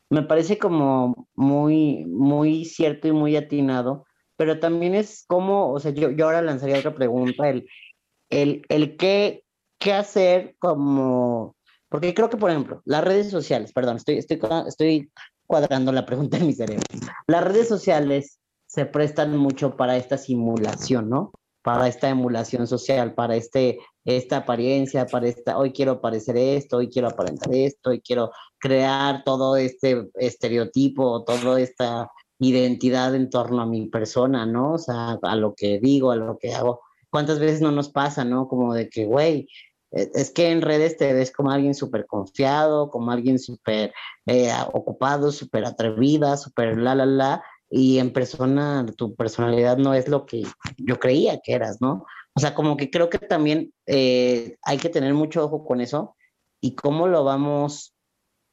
Me 0.09 0.23
parece 0.23 0.57
como 0.57 1.27
muy, 1.35 2.05
muy 2.05 2.65
cierto 2.65 3.07
y 3.07 3.11
muy 3.11 3.35
atinado, 3.35 4.05
pero 4.37 4.59
también 4.59 4.95
es 4.95 5.25
como, 5.27 5.71
o 5.71 5.79
sea, 5.79 5.91
yo, 5.91 6.11
yo 6.11 6.25
ahora 6.25 6.41
lanzaría 6.41 6.79
otra 6.79 6.95
pregunta, 6.95 7.49
el, 7.49 7.67
el, 8.29 8.63
el 8.69 8.95
qué, 8.97 9.43
qué 9.79 9.93
hacer 9.93 10.55
como, 10.59 11.55
porque 11.89 12.13
creo 12.13 12.29
que, 12.29 12.37
por 12.37 12.51
ejemplo, 12.51 12.81
las 12.85 13.03
redes 13.03 13.29
sociales, 13.29 13.73
perdón, 13.73 13.97
estoy, 13.97 14.17
estoy, 14.17 14.39
estoy 14.67 15.11
cuadrando 15.45 15.91
la 15.91 16.05
pregunta 16.05 16.37
en 16.37 16.47
mi 16.47 16.53
cerebro. 16.53 16.83
Las 17.27 17.43
redes 17.43 17.67
sociales 17.67 18.36
se 18.67 18.85
prestan 18.85 19.35
mucho 19.37 19.75
para 19.75 19.97
esta 19.97 20.17
simulación, 20.17 21.09
¿no? 21.09 21.31
Para 21.63 21.87
esta 21.87 22.09
emulación 22.09 22.67
social, 22.67 23.13
para 23.13 23.35
este, 23.35 23.79
esta 24.05 24.37
apariencia, 24.37 25.05
para 25.05 25.27
esta, 25.27 25.57
hoy 25.57 25.71
quiero 25.71 25.99
parecer 25.99 26.37
esto, 26.37 26.77
hoy 26.77 26.89
quiero 26.89 27.07
aparentar 27.07 27.53
esto, 27.53 27.89
hoy 27.89 28.01
quiero 28.01 28.31
crear 28.59 29.23
todo 29.23 29.57
este 29.57 30.09
estereotipo, 30.15 31.23
toda 31.23 31.59
esta 31.59 32.11
identidad 32.39 33.15
en 33.15 33.29
torno 33.29 33.61
a 33.61 33.65
mi 33.65 33.87
persona, 33.87 34.45
¿no? 34.45 34.73
O 34.73 34.77
sea, 34.77 35.17
a 35.21 35.35
lo 35.35 35.55
que 35.55 35.79
digo, 35.79 36.11
a 36.11 36.15
lo 36.15 36.37
que 36.37 36.53
hago. 36.53 36.81
¿Cuántas 37.09 37.39
veces 37.39 37.61
no 37.61 37.71
nos 37.71 37.89
pasa, 37.89 38.23
¿no? 38.23 38.47
Como 38.47 38.73
de 38.73 38.89
que, 38.89 39.05
güey, 39.05 39.47
e, 39.91 40.09
es 40.13 40.31
que 40.31 40.51
en 40.51 40.61
redes 40.61 40.97
te 40.97 41.13
ves 41.13 41.31
como 41.31 41.51
alguien 41.51 41.73
súper 41.73 42.05
confiado, 42.05 42.89
como 42.91 43.11
alguien 43.11 43.39
súper 43.39 43.93
eh, 44.25 44.51
ocupado, 44.73 45.31
súper 45.31 45.65
atrevida, 45.65 46.37
súper 46.37 46.77
la, 46.77 46.95
la, 46.95 47.05
la, 47.05 47.43
y 47.69 47.99
en 47.99 48.13
persona 48.13 48.85
tu 48.95 49.15
personalidad 49.15 49.77
no 49.77 49.93
es 49.93 50.07
lo 50.07 50.25
que 50.25 50.43
yo 50.77 50.99
creía 50.99 51.39
que 51.43 51.53
eras, 51.53 51.81
¿no? 51.81 52.05
O 52.33 52.39
sea, 52.39 52.53
como 52.53 52.77
que 52.77 52.89
creo 52.89 53.09
que 53.09 53.19
también 53.19 53.73
eh, 53.85 54.57
hay 54.63 54.77
que 54.77 54.89
tener 54.89 55.13
mucho 55.13 55.43
ojo 55.43 55.65
con 55.65 55.81
eso 55.81 56.15
y 56.61 56.75
cómo 56.75 57.07
lo 57.07 57.23
vamos 57.23 57.93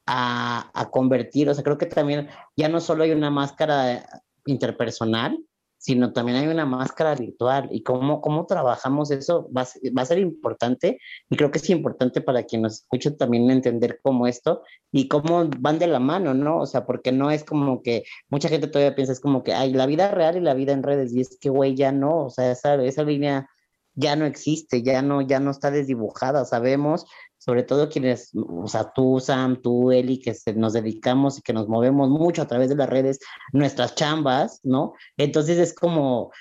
a, 0.05 0.69
a, 0.73 0.89
convertir. 0.89 1.49
O 1.49 1.53
sea, 1.53 1.63
creo 1.63 1.77
que 1.77 1.85
también 1.85 2.29
ya 2.55 2.67
no 2.67 2.79
solo 2.81 3.03
hay 3.03 3.11
una 3.11 3.29
máscara 3.29 4.23
interpersonal, 4.45 5.39
sino 5.77 6.13
también 6.13 6.37
hay 6.37 6.47
una 6.47 6.65
máscara 6.65 7.15
virtual 7.15 7.67
y 7.71 7.83
cómo, 7.83 8.21
cómo 8.21 8.45
trabajamos 8.45 9.11
eso 9.11 9.49
va 9.55 9.61
a, 9.61 9.65
ser, 9.65 9.81
va 9.97 10.01
a 10.01 10.05
ser 10.05 10.19
importante 10.19 10.99
y 11.29 11.35
creo 11.35 11.51
que 11.51 11.59
es 11.59 11.69
importante 11.69 12.21
para 12.21 12.43
quien 12.43 12.63
nos 12.63 12.81
escuche 12.81 13.11
también 13.11 13.49
entender 13.49 13.99
cómo 14.01 14.27
esto 14.27 14.63
y 14.91 15.07
cómo 15.07 15.49
van 15.59 15.79
de 15.79 15.87
la 15.87 15.99
mano, 15.99 16.33
¿no? 16.33 16.59
O 16.59 16.65
sea, 16.65 16.85
porque 16.85 17.11
no 17.11 17.31
es 17.31 17.43
como 17.43 17.81
que 17.83 18.03
mucha 18.29 18.49
gente 18.49 18.67
todavía 18.67 18.95
piensa, 18.95 19.13
es 19.13 19.19
como 19.19 19.43
que 19.43 19.53
hay 19.53 19.73
la 19.73 19.85
vida 19.85 20.11
real 20.11 20.37
y 20.37 20.41
la 20.41 20.53
vida 20.53 20.73
en 20.73 20.83
redes 20.83 21.13
y 21.13 21.21
es 21.21 21.37
que, 21.39 21.49
güey, 21.49 21.75
ya 21.75 21.91
no, 21.91 22.25
o 22.25 22.29
sea, 22.29 22.51
esa, 22.51 22.75
esa 22.83 23.03
línea 23.03 23.49
ya 23.95 24.15
no 24.15 24.25
existe, 24.25 24.83
ya 24.83 25.01
no, 25.01 25.21
ya 25.21 25.39
no 25.39 25.51
está 25.51 25.71
desdibujada, 25.71 26.45
sabemos 26.45 27.05
sobre 27.45 27.61
todo 27.61 27.89
quienes, 27.89 28.31
o 28.33 28.67
sea, 28.67 28.91
tú, 28.91 29.19
Sam, 29.19 29.61
tú, 29.61 29.91
Eli, 29.91 30.19
que 30.19 30.35
nos 30.55 30.73
dedicamos 30.73 31.37
y 31.37 31.43
que 31.43 31.53
nos 31.53 31.67
movemos 31.67 32.09
mucho 32.09 32.41
a 32.41 32.47
través 32.47 32.69
de 32.69 32.75
las 32.75 32.89
redes, 32.89 33.19
nuestras 33.53 33.93
chambas, 33.93 34.61
¿no? 34.63 34.93
Entonces 35.15 35.59
es 35.59 35.75
como, 35.75 36.31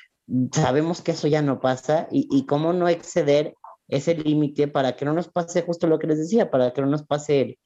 sabemos 0.53 1.03
que 1.03 1.11
eso 1.13 1.29
ya 1.29 1.43
no 1.43 1.61
pasa 1.61 2.09
y, 2.11 2.27
y 2.31 2.47
cómo 2.47 2.73
no 2.73 2.89
exceder 2.89 3.55
ese 3.89 4.15
límite 4.15 4.67
para 4.67 4.97
que 4.97 5.05
no 5.05 5.13
nos 5.13 5.29
pase 5.29 5.61
justo 5.61 5.87
lo 5.87 5.99
que 5.99 6.07
les 6.07 6.19
decía, 6.19 6.51
para 6.51 6.73
que 6.73 6.81
no 6.81 6.87
nos 6.87 7.03
pase 7.05 7.41
el, 7.43 7.59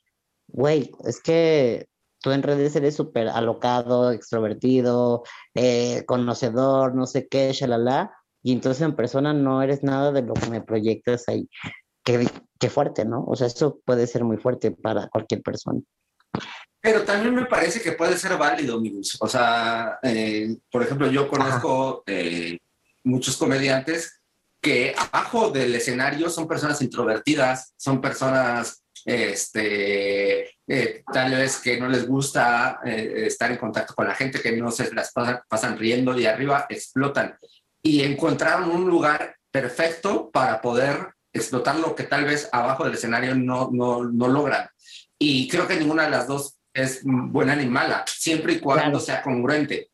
güey, 0.48 0.90
es 1.04 1.20
que 1.20 1.86
tú 2.20 2.32
en 2.32 2.42
redes 2.42 2.74
eres 2.74 2.96
súper 2.96 3.28
alocado, 3.28 4.10
extrovertido, 4.10 5.22
eh, 5.54 6.04
conocedor, 6.06 6.94
no 6.96 7.06
sé 7.06 7.28
qué, 7.28 7.52
shalala, 7.52 8.17
y 8.42 8.52
entonces 8.52 8.82
en 8.82 8.94
persona 8.94 9.32
no 9.32 9.62
eres 9.62 9.82
nada 9.82 10.12
de 10.12 10.22
lo 10.22 10.34
que 10.34 10.50
me 10.50 10.60
proyectas 10.60 11.28
ahí 11.28 11.48
qué, 12.58 12.70
fuerte, 12.70 13.04
¿no? 13.04 13.24
O 13.26 13.36
sea, 13.36 13.46
eso 13.46 13.80
puede 13.84 14.06
ser 14.06 14.24
muy 14.24 14.36
fuerte 14.36 14.70
para 14.70 15.08
cualquier 15.08 15.42
persona. 15.42 15.80
Pero 16.80 17.02
también 17.02 17.34
me 17.34 17.46
parece 17.46 17.80
que 17.80 17.92
puede 17.92 18.16
ser 18.16 18.36
válido, 18.36 18.76
amigos. 18.76 19.16
O 19.20 19.28
sea, 19.28 19.98
eh, 20.02 20.56
por 20.70 20.82
ejemplo, 20.82 21.10
yo 21.10 21.28
conozco 21.28 22.02
eh, 22.06 22.58
muchos 23.04 23.36
comediantes 23.36 24.20
que 24.60 24.94
abajo 24.96 25.50
del 25.50 25.74
escenario 25.74 26.30
son 26.30 26.48
personas 26.48 26.80
introvertidas, 26.82 27.74
son 27.76 28.00
personas 28.00 28.82
este, 29.04 30.50
eh, 30.66 31.04
tal 31.12 31.30
vez 31.30 31.58
que 31.58 31.78
no 31.78 31.88
les 31.88 32.06
gusta 32.06 32.80
estar 32.84 33.50
en 33.50 33.58
contacto 33.58 33.94
con 33.94 34.06
la 34.06 34.14
gente, 34.14 34.40
que 34.40 34.56
no 34.56 34.70
se 34.70 34.92
las 34.92 35.12
pasan, 35.12 35.40
pasan 35.48 35.78
riendo 35.78 36.18
y 36.18 36.26
arriba 36.26 36.66
explotan. 36.68 37.36
Y 37.82 38.02
encontraron 38.02 38.70
un 38.70 38.88
lugar 38.88 39.36
perfecto 39.50 40.30
para 40.30 40.60
poder 40.60 41.14
explotar 41.32 41.76
lo 41.76 41.94
que 41.94 42.04
tal 42.04 42.24
vez 42.24 42.48
abajo 42.52 42.84
del 42.84 42.94
escenario 42.94 43.34
no, 43.34 43.70
no, 43.72 44.04
no 44.04 44.28
logran. 44.28 44.68
Y 45.18 45.48
creo 45.48 45.66
que 45.66 45.76
ninguna 45.76 46.04
de 46.04 46.10
las 46.10 46.26
dos 46.26 46.58
es 46.74 47.00
buena 47.04 47.56
ni 47.56 47.66
mala, 47.66 48.04
siempre 48.06 48.54
y 48.54 48.60
cuando 48.60 49.00
sea 49.00 49.22
congruente. 49.22 49.90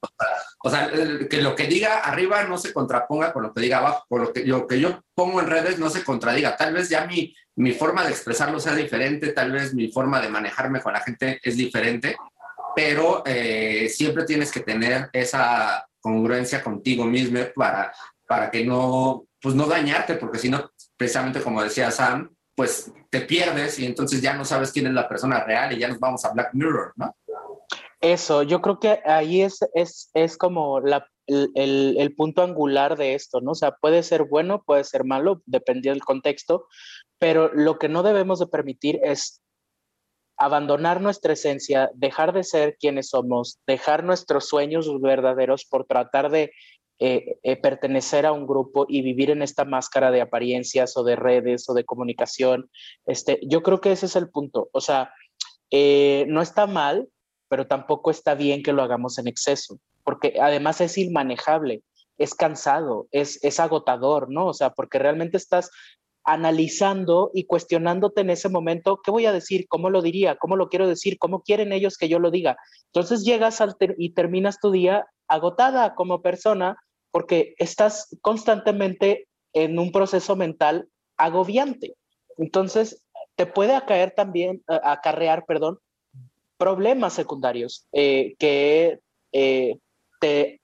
O 0.63 0.71
sea, 0.71 0.91
que 1.29 1.41
lo 1.41 1.55
que 1.55 1.67
diga 1.67 2.01
arriba 2.01 2.45
no 2.45 2.59
se 2.59 2.73
contraponga 2.73 3.33
con 3.33 3.43
lo 3.43 3.55
que 3.55 3.63
diga 3.63 3.79
abajo, 3.79 4.05
con 4.09 4.23
lo 4.23 4.33
que, 4.33 4.45
lo 4.45 4.67
que 4.67 4.81
yo 4.81 5.03
pongo 5.15 5.41
en 5.41 5.49
redes 5.49 5.79
no 5.79 5.89
se 5.89 6.05
contradiga. 6.05 6.57
Tal 6.57 6.75
vez 6.75 6.89
ya 6.89 7.07
mi, 7.07 7.35
mi 7.57 7.73
forma 7.73 8.05
de 8.05 8.11
expresarlo 8.11 8.61
sea 8.61 8.75
diferente, 8.75 9.33
tal 9.33 9.53
vez 9.53 9.75
mi 9.75 9.91
forma 9.91 10.21
de 10.21 10.29
manejarme 10.29 10.81
con 10.81 10.93
la 10.93 11.01
gente 11.01 11.41
es 11.43 11.57
diferente, 11.57 12.17
pero 12.75 13.23
eh, 13.25 13.89
siempre 13.89 14.25
tienes 14.25 14.51
que 14.51 14.61
tener 14.61 15.09
esa 15.13 15.87
congruencia 16.05 16.63
contigo 16.63 17.07
mismo 17.07 17.41
para, 17.57 17.91
para 18.29 18.51
que 18.51 18.63
no, 18.63 19.25
pues 19.41 19.55
no 19.55 19.67
dañarte, 19.67 20.17
porque 20.17 20.39
si 20.39 20.51
no, 20.51 20.71
precisamente 20.99 21.41
como 21.41 21.63
decía 21.63 21.91
Sam, 21.91 22.31
pues 22.55 22.93
te 23.09 23.23
pierdes 23.23 23.79
y 23.79 23.87
entonces 23.87 24.21
ya 24.21 24.35
no 24.35 24.45
sabes 24.45 24.71
quién 24.71 24.87
es 24.87 24.93
la 24.93 25.09
persona 25.09 25.43
real 25.43 25.73
y 25.73 25.79
ya 25.79 25.89
nos 25.89 25.99
vamos 25.99 26.23
a 26.27 26.33
Black 26.33 26.51
Mirror, 26.53 26.93
¿no? 26.97 27.17
Eso, 28.03 28.43
yo 28.43 28.61
creo 28.61 28.79
que 28.79 29.01
ahí 29.07 29.41
es, 29.41 29.61
es, 29.73 30.11
es 30.13 30.37
como 30.37 30.79
la, 30.81 31.09
el, 31.27 31.97
el, 31.99 32.15
punto 32.15 32.43
angular 32.43 32.99
de 32.99 33.15
esto, 33.15 33.41
¿no? 33.41 33.53
O 33.53 33.55
sea, 33.55 33.73
puede 33.73 34.03
ser 34.03 34.25
bueno, 34.25 34.63
puede 34.63 34.85
ser 34.85 35.05
malo, 35.05 35.41
dependiendo 35.47 35.95
del 35.95 36.05
contexto, 36.05 36.67
pero 37.19 37.51
lo 37.55 37.79
que 37.79 37.89
no 37.89 38.03
debemos 38.03 38.41
de 38.41 38.47
permitir 38.47 39.01
es 39.03 39.41
abandonar 40.37 41.01
nuestra 41.01 41.35
esencia, 41.35 41.91
dejar 41.95 42.33
de 42.33 42.45
ser 42.45 42.77
quienes 42.79 43.09
somos, 43.09 43.61
dejar 43.67 44.05
nuestros 44.05 44.49
sueños 44.49 44.91
verdaderos 45.01 45.65
por 45.65 45.87
tratar 45.87 46.31
de 46.31 46.53
eh, 47.01 47.39
eh, 47.43 47.57
pertenecer 47.57 48.25
a 48.25 48.33
un 48.33 48.47
grupo 48.47 48.87
y 48.89 49.03
vivir 49.03 49.31
en 49.31 49.43
esta 49.43 49.65
máscara 49.65 50.11
de 50.13 50.21
apariencias 50.21 50.97
o 50.97 51.03
de 51.03 51.17
redes 51.17 51.69
o 51.69 51.75
de 51.75 51.85
comunicación. 51.85 52.71
Este, 53.05 53.41
yo 53.43 53.63
creo 53.63 53.81
que 53.81 53.93
ese 53.93 54.07
es 54.07 54.15
el 54.17 54.31
punto. 54.31 54.69
O 54.73 54.81
sea, 54.81 55.13
eh, 55.71 56.25
no 56.29 56.41
está 56.41 56.67
mal, 56.67 57.09
pero 57.49 57.67
tampoco 57.67 58.11
está 58.11 58.35
bien 58.35 58.63
que 58.63 58.73
lo 58.73 58.83
hagamos 58.83 59.19
en 59.19 59.27
exceso, 59.27 59.79
porque 60.05 60.37
además 60.41 60.81
es 60.81 60.97
inmanejable, 60.97 61.83
es 62.17 62.35
cansado, 62.35 63.09
es, 63.11 63.43
es 63.43 63.59
agotador, 63.59 64.31
¿no? 64.31 64.47
O 64.47 64.55
sea, 64.55 64.71
porque 64.71 64.99
realmente 64.99 65.37
estás 65.37 65.71
analizando 66.25 67.31
y 67.35 67.45
cuestionándote 67.45 68.23
en 68.23 68.31
ese 68.31 68.49
momento, 68.49 69.01
¿qué 69.03 69.11
voy 69.11 69.27
a 69.27 69.33
decir? 69.33 69.67
¿Cómo 69.69 69.91
lo 69.91 70.03
diría? 70.03 70.37
¿Cómo 70.37 70.57
lo 70.57 70.69
quiero 70.69 70.89
decir? 70.89 71.19
¿Cómo 71.19 71.43
quieren 71.43 71.73
ellos 71.73 71.99
que 71.99 72.09
yo 72.09 72.19
lo 72.19 72.31
diga? 72.31 72.57
Entonces 72.87 73.25
llegas 73.25 73.61
al 73.61 73.77
y 73.99 74.11
terminas 74.11 74.59
tu 74.61 74.71
día 74.71 75.07
agotada 75.29 75.95
como 75.95 76.23
persona 76.23 76.77
porque 77.11 77.55
estás 77.59 78.17
constantemente 78.23 79.29
en 79.53 79.79
un 79.79 79.93
proceso 79.93 80.35
mental 80.35 80.89
agobiante. 81.17 81.95
Entonces, 82.39 83.05
te 83.37 83.47
puede 83.47 83.75
acaer 83.75 84.13
también, 84.13 84.63
acarrear, 84.67 85.45
perdón, 85.47 85.79
problemas 86.57 87.13
secundarios 87.13 87.87
eh, 87.93 88.35
que 88.39 88.99
eh, 89.33 89.79
te, 90.21 90.61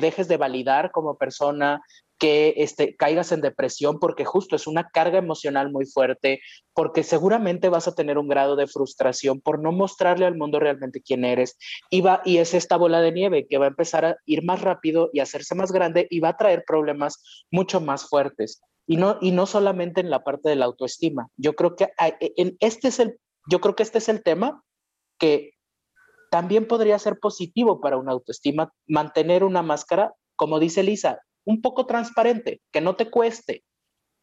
dejes 0.00 0.28
de 0.28 0.36
validar 0.36 0.90
como 0.92 1.16
persona, 1.16 1.82
que 2.22 2.54
este, 2.58 2.94
caigas 2.94 3.32
en 3.32 3.40
depresión 3.40 3.98
porque 3.98 4.24
justo 4.24 4.54
es 4.54 4.68
una 4.68 4.88
carga 4.90 5.18
emocional 5.18 5.72
muy 5.72 5.86
fuerte, 5.86 6.40
porque 6.72 7.02
seguramente 7.02 7.68
vas 7.68 7.88
a 7.88 7.96
tener 7.96 8.16
un 8.16 8.28
grado 8.28 8.54
de 8.54 8.68
frustración 8.68 9.40
por 9.40 9.60
no 9.60 9.72
mostrarle 9.72 10.24
al 10.24 10.36
mundo 10.36 10.60
realmente 10.60 11.02
quién 11.02 11.24
eres. 11.24 11.58
Y, 11.90 12.00
va, 12.00 12.22
y 12.24 12.36
es 12.36 12.54
esta 12.54 12.76
bola 12.76 13.00
de 13.00 13.10
nieve 13.10 13.48
que 13.50 13.58
va 13.58 13.64
a 13.64 13.70
empezar 13.70 14.04
a 14.04 14.16
ir 14.24 14.44
más 14.44 14.62
rápido 14.62 15.10
y 15.12 15.18
hacerse 15.18 15.56
más 15.56 15.72
grande 15.72 16.06
y 16.10 16.20
va 16.20 16.28
a 16.28 16.36
traer 16.36 16.62
problemas 16.64 17.20
mucho 17.50 17.80
más 17.80 18.08
fuertes. 18.08 18.60
Y 18.86 18.98
no, 18.98 19.18
y 19.20 19.32
no 19.32 19.46
solamente 19.46 20.00
en 20.00 20.08
la 20.08 20.22
parte 20.22 20.48
de 20.48 20.54
la 20.54 20.66
autoestima. 20.66 21.26
Yo 21.36 21.54
creo 21.54 21.74
que 21.74 21.88
e, 21.98 22.54
este 22.60 22.86
es 22.86 23.00
el, 23.00 23.18
yo 23.50 23.60
creo 23.60 23.74
que 23.74 23.82
este 23.82 23.98
es 23.98 24.08
el 24.08 24.22
tema 24.22 24.62
que 25.18 25.54
también 26.30 26.68
podría 26.68 27.00
ser 27.00 27.18
positivo 27.18 27.80
para 27.80 27.96
una 27.96 28.12
autoestima 28.12 28.72
mantener 28.86 29.42
una 29.42 29.62
máscara, 29.62 30.12
como 30.36 30.60
dice 30.60 30.84
Lisa, 30.84 31.18
un 31.44 31.60
poco 31.60 31.86
transparente, 31.86 32.60
que 32.72 32.80
no 32.80 32.96
te 32.96 33.10
cueste, 33.10 33.64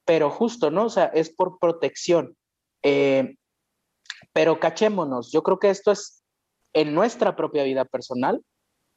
pero 0.05 0.29
justo, 0.29 0.71
¿no? 0.71 0.85
O 0.85 0.89
sea, 0.89 1.05
es 1.05 1.29
por 1.29 1.59
protección. 1.59 2.35
Eh, 2.83 3.35
pero 4.33 4.59
cachémonos, 4.59 5.31
yo 5.31 5.43
creo 5.43 5.59
que 5.59 5.69
esto 5.69 5.91
es 5.91 6.23
en 6.73 6.93
nuestra 6.93 7.35
propia 7.35 7.63
vida 7.63 7.85
personal, 7.85 8.41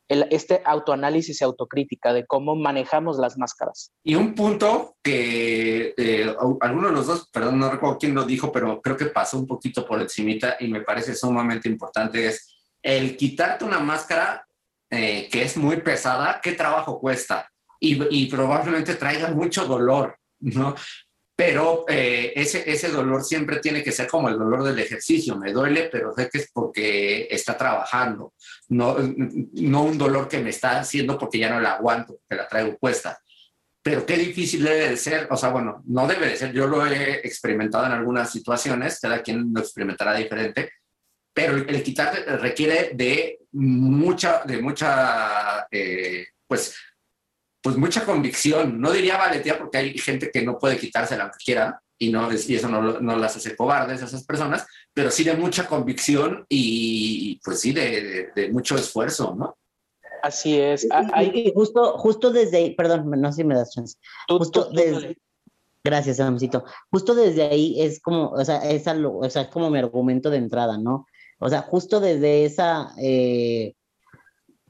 el, 0.09 0.27
este 0.31 0.63
autoanálisis 0.65 1.41
y 1.41 1.45
autocrítica 1.45 2.13
de 2.13 2.27
cómo 2.27 2.55
manejamos 2.55 3.19
las 3.19 3.39
máscaras. 3.39 3.93
Y 4.05 4.15
un 4.15 4.35
punto 4.35 4.97
que 5.03 5.95
eh, 5.97 6.35
alguno 6.61 6.89
de 6.89 6.95
los 6.95 7.07
dos, 7.07 7.29
perdón, 7.31 7.59
no 7.59 7.71
recuerdo 7.71 7.99
quién 7.99 8.15
lo 8.15 8.25
dijo, 8.25 8.53
pero 8.53 8.81
creo 8.81 8.97
que 8.97 9.07
pasó 9.07 9.39
un 9.39 9.47
poquito 9.47 9.87
por 9.87 10.01
encimita 10.01 10.57
y 10.61 10.69
me 10.69 10.83
parece 10.83 11.15
sumamente 11.15 11.69
importante 11.69 12.27
es 12.27 12.55
el 12.83 13.17
quitarte 13.17 13.65
una 13.65 13.79
máscara 13.79 14.47
eh, 14.91 15.29
que 15.31 15.43
es 15.43 15.57
muy 15.57 15.81
pesada, 15.81 16.41
¿qué 16.43 16.53
trabajo 16.53 17.01
cuesta? 17.01 17.52
Y, 17.85 18.27
probablemente 18.27 18.95
traiga 18.95 19.29
mucho 19.29 19.67
dolor, 19.67 20.17
¿no? 20.41 20.75
pero 21.35 21.85
eh, 21.89 22.33
ese, 22.37 22.71
ese 22.71 22.89
dolor 22.89 23.25
siempre 23.25 23.59
tiene 23.59 23.83
que 23.83 23.91
ser 23.91 24.07
como 24.07 24.29
el 24.29 24.39
dolor 24.39 24.63
del 24.63 24.79
ejercicio. 24.79 25.37
Me 25.37 25.53
duele, 25.53 25.89
pero 25.91 26.15
sé 26.15 26.29
que 26.31 26.39
es 26.39 26.51
porque 26.53 27.27
está 27.29 27.57
trabajando, 27.57 28.35
no, 28.69 28.97
no 28.99 29.83
un 29.83 29.99
dolor 29.99 30.29
que 30.29 30.39
me 30.39 30.51
está 30.51 30.79
haciendo 30.79 31.19
porque 31.19 31.39
ya 31.39 31.51
no 31.51 31.61
la 31.61 31.73
aguanto, 31.73 32.21
que 32.29 32.37
la 32.37 32.47
traigo 32.47 32.77
puesta. 32.79 33.19
Pero 33.83 34.07
qué 34.07 34.17
difícil 34.17 34.63
debe 34.63 34.91
de 34.91 34.97
ser, 34.97 35.27
o 35.31 35.37
sea, 35.37 35.49
bueno, 35.49 35.83
no 35.87 36.07
debe 36.07 36.29
de 36.29 36.37
ser, 36.37 36.53
yo 36.53 36.69
lo 36.69 36.87
he 36.87 37.27
experimentado 37.27 37.87
en 37.87 37.93
algunas 37.93 38.31
situaciones, 38.31 39.01
cada 39.01 39.21
quien 39.23 39.51
lo 39.53 39.61
experimentará 39.61 40.15
diferente, 40.15 40.71
pero 41.35 41.57
el 41.57 41.83
quitar 41.83 42.15
requiere 42.41 42.93
de 42.95 43.41
mucha, 43.53 44.43
de 44.45 44.63
mucha, 44.63 45.67
eh, 45.71 46.27
pues, 46.47 46.77
pues 47.63 47.77
mucha 47.77 48.05
convicción. 48.05 48.81
No 48.81 48.91
diría 48.93 49.17
valentía 49.17 49.59
porque 49.59 49.79
hay 49.79 49.99
gente 49.99 50.31
que 50.31 50.43
no 50.43 50.59
puede 50.59 50.77
quitársela 50.79 51.25
aunque 51.25 51.39
quiera 51.45 51.81
y, 51.99 52.11
no, 52.11 52.29
y 52.33 52.55
eso 52.57 52.69
no, 52.69 53.01
no 53.01 53.17
las 53.17 53.37
hace 53.37 53.55
cobardes 53.57 54.03
a 54.03 54.07
esas 54.07 54.25
personas, 54.25 54.67
pero 54.93 55.11
sí 55.11 55.23
de 55.25 55.35
mucha 55.35 55.67
convicción 55.69 56.45
y 56.49 57.41
pues 57.45 57.61
sí 57.61 57.73
de, 57.73 58.03
de, 58.03 58.29
de 58.35 58.49
mucho 58.53 58.77
esfuerzo, 58.77 59.35
¿no? 59.39 59.57
Así 60.23 60.59
es. 60.59 60.85
Y- 60.85 60.89
Hay, 61.13 61.31
y 61.35 61.53
justo, 61.55 61.99
justo 61.99 62.31
desde 62.31 62.57
ahí, 62.59 62.75
perdón, 62.75 63.09
no 63.11 63.33
sé 63.33 63.39
si 63.39 63.45
me 63.45 63.55
das 63.55 63.73
chance. 63.73 63.97
tú- 64.29 64.39
Justo 64.39 64.65
tú- 64.65 64.71
tú 64.71 64.77
desde, 64.77 64.93
dale. 64.93 65.19
gracias, 65.85 66.17
Samcito. 66.19 66.65
Justo 66.91 67.15
desde 67.15 67.43
ahí 67.43 67.81
es 67.81 68.01
como, 68.01 68.31
o 68.31 68.45
sea, 68.45 68.59
es, 68.71 68.87
algo- 68.87 69.19
o 69.19 69.31
sea, 69.31 69.43
es 69.43 69.49
como 69.49 69.71
mi 69.71 69.79
argumento 69.79 70.31
de 70.31 70.39
entrada, 70.39 70.79
¿no? 70.79 71.07
O 71.39 71.49
sea, 71.49 71.63
justo 71.63 71.99
desde 72.01 72.45
esa, 72.45 72.93
eh, 73.01 73.75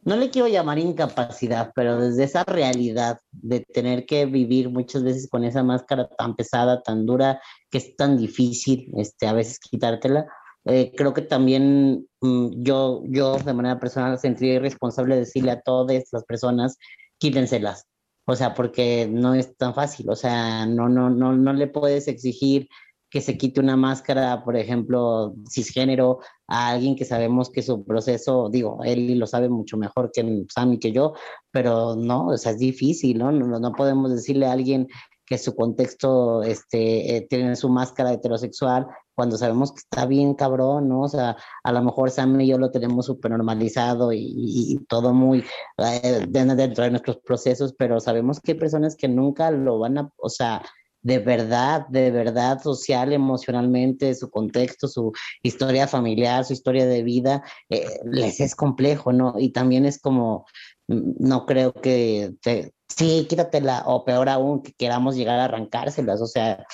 no 0.03 0.17
le 0.17 0.31
quiero 0.31 0.49
llamar 0.49 0.79
incapacidad, 0.79 1.73
pero 1.75 2.01
desde 2.01 2.25
esa 2.25 2.45
realidad 2.45 3.19
de 3.31 3.61
tener 3.61 4.05
que 4.07 4.27
vivir 4.27 4.69
muchas 4.71 5.03
veces 5.05 5.29
con 5.29 5.45
esa 5.45 5.63
máscara 5.63 6.09
tan 6.19 6.35
pesada, 6.37 6.83
tan 6.83 7.07
dura, 7.07 7.41
que 7.71 7.79
es 7.79 7.97
tan 7.97 8.17
difícil, 8.19 8.93
este, 8.97 9.27
a 9.27 9.33
veces 9.33 9.59
quitártela. 9.61 10.27
eh, 10.65 10.93
creo 10.97 11.13
que 11.15 11.23
también 11.23 12.07
mm, 12.21 12.63
yo, 12.63 13.03
yo 13.07 13.37
de 13.39 13.55
manera 13.55 13.79
personal 13.81 14.19
sentiría 14.19 14.55
irresponsable 14.55 15.17
decirle 15.17 15.53
a 15.53 15.61
todas 15.61 16.05
las 16.13 16.25
personas, 16.25 16.79
quítenselas. 17.19 17.87
O 18.25 18.37
sea, 18.37 18.55
porque 18.55 19.09
no 19.11 19.35
es 19.35 19.57
tan 19.57 19.75
fácil. 19.75 20.09
O 20.11 20.17
sea, 20.17 20.67
no, 20.67 20.89
no, 20.89 21.11
no, 21.11 21.33
no 21.33 21.53
le 21.53 21.67
puedes 21.67 22.09
exigir 22.09 22.69
que 23.13 23.21
se 23.21 23.37
quite 23.37 23.61
una 23.61 23.77
máscara, 23.77 24.43
por 24.43 24.57
ejemplo, 24.57 25.35
cisgénero, 25.51 26.21
a 26.49 26.71
alguien 26.71 26.97
que 26.97 27.05
sabemos 27.05 27.51
que 27.51 27.61
su 27.61 27.85
proceso, 27.85 28.49
digo, 28.51 28.81
él 28.85 29.19
lo 29.19 29.27
sabe 29.27 29.51
mucho 29.51 29.77
mejor 29.77 30.11
que 30.11 30.45
Sam 30.49 30.73
y 30.73 30.79
que 30.79 30.93
yo, 30.93 31.13
pero 31.51 31.95
no, 31.95 32.29
o 32.29 32.39
sea, 32.39 32.53
es 32.53 32.59
difícil, 32.59 33.19
¿no? 33.19 33.31
No, 33.31 33.73
podemos 33.73 34.11
decirle 34.15 34.47
a 34.47 34.53
alguien 34.53 34.89
que 35.27 35.37
su 35.37 35.55
contexto 35.55 36.43
este, 36.43 37.17
eh, 37.17 37.27
tiene 37.29 37.55
su 37.55 37.69
máscara 37.69 38.15
heterosexual 38.15 38.87
cuando 39.15 39.37
sabemos 39.37 39.73
que 39.73 39.81
está 39.81 40.07
bien 40.07 40.33
cabrón, 40.33 40.89
¿no? 40.89 41.03
O 41.03 41.09
sea, 41.09 41.37
a 41.65 41.73
lo 41.73 41.83
mejor 41.83 42.11
Sam 42.11 42.41
y 42.41 42.47
yo 42.47 42.57
lo 42.57 42.71
tenemos 42.71 43.05
súper 43.07 43.31
normalizado 43.31 44.11
y, 44.15 44.79
todo 44.89 45.13
muy 45.13 45.45
eh, 45.77 46.27
de- 46.29 46.55
dentro 46.55 46.85
de 46.85 46.91
nuestros 46.91 47.19
procesos, 47.19 47.75
pero 47.77 48.01
sabemos 48.01 48.41
que 48.41 48.53
hay 48.53 48.59
personas 48.59 48.97
que 48.97 49.09
nunca 49.09 49.51
lo 49.51 49.79
van 49.79 49.99
a, 49.99 50.11
o 50.17 50.31
sea, 50.31 50.63
de 51.03 51.19
verdad, 51.19 51.87
de 51.89 52.11
verdad, 52.11 52.63
social, 52.63 53.13
emocionalmente, 53.13 54.15
su 54.15 54.31
contexto, 54.31 54.89
su 54.89 55.13
historia 55.43 55.87
familiar, 55.89 56.45
su 56.45 56.53
historia 56.53 56.87
de 56.87 57.03
vida, 57.03 57.43
eh, 57.69 57.85
les 58.05 58.41
es 58.41 58.55
complejo, 58.55 59.13
¿no? 59.13 59.35
Y 59.39 59.51
también 59.51 59.85
es 59.85 60.01
como, 60.01 60.47
mm, 60.89 61.15
no 61.19 61.45
creo 61.47 61.73
que, 61.73 62.35
te- 62.41 62.73
sí, 62.89 63.27
quítatela, 63.29 63.83
o 63.87 64.05
peor 64.05 64.29
aún, 64.29 64.63
que 64.63 64.73
queramos 64.73 65.17
llegar 65.17 65.39
a 65.41 65.45
arrancárselas, 65.47 66.21
o 66.21 66.27
sea, 66.27 66.65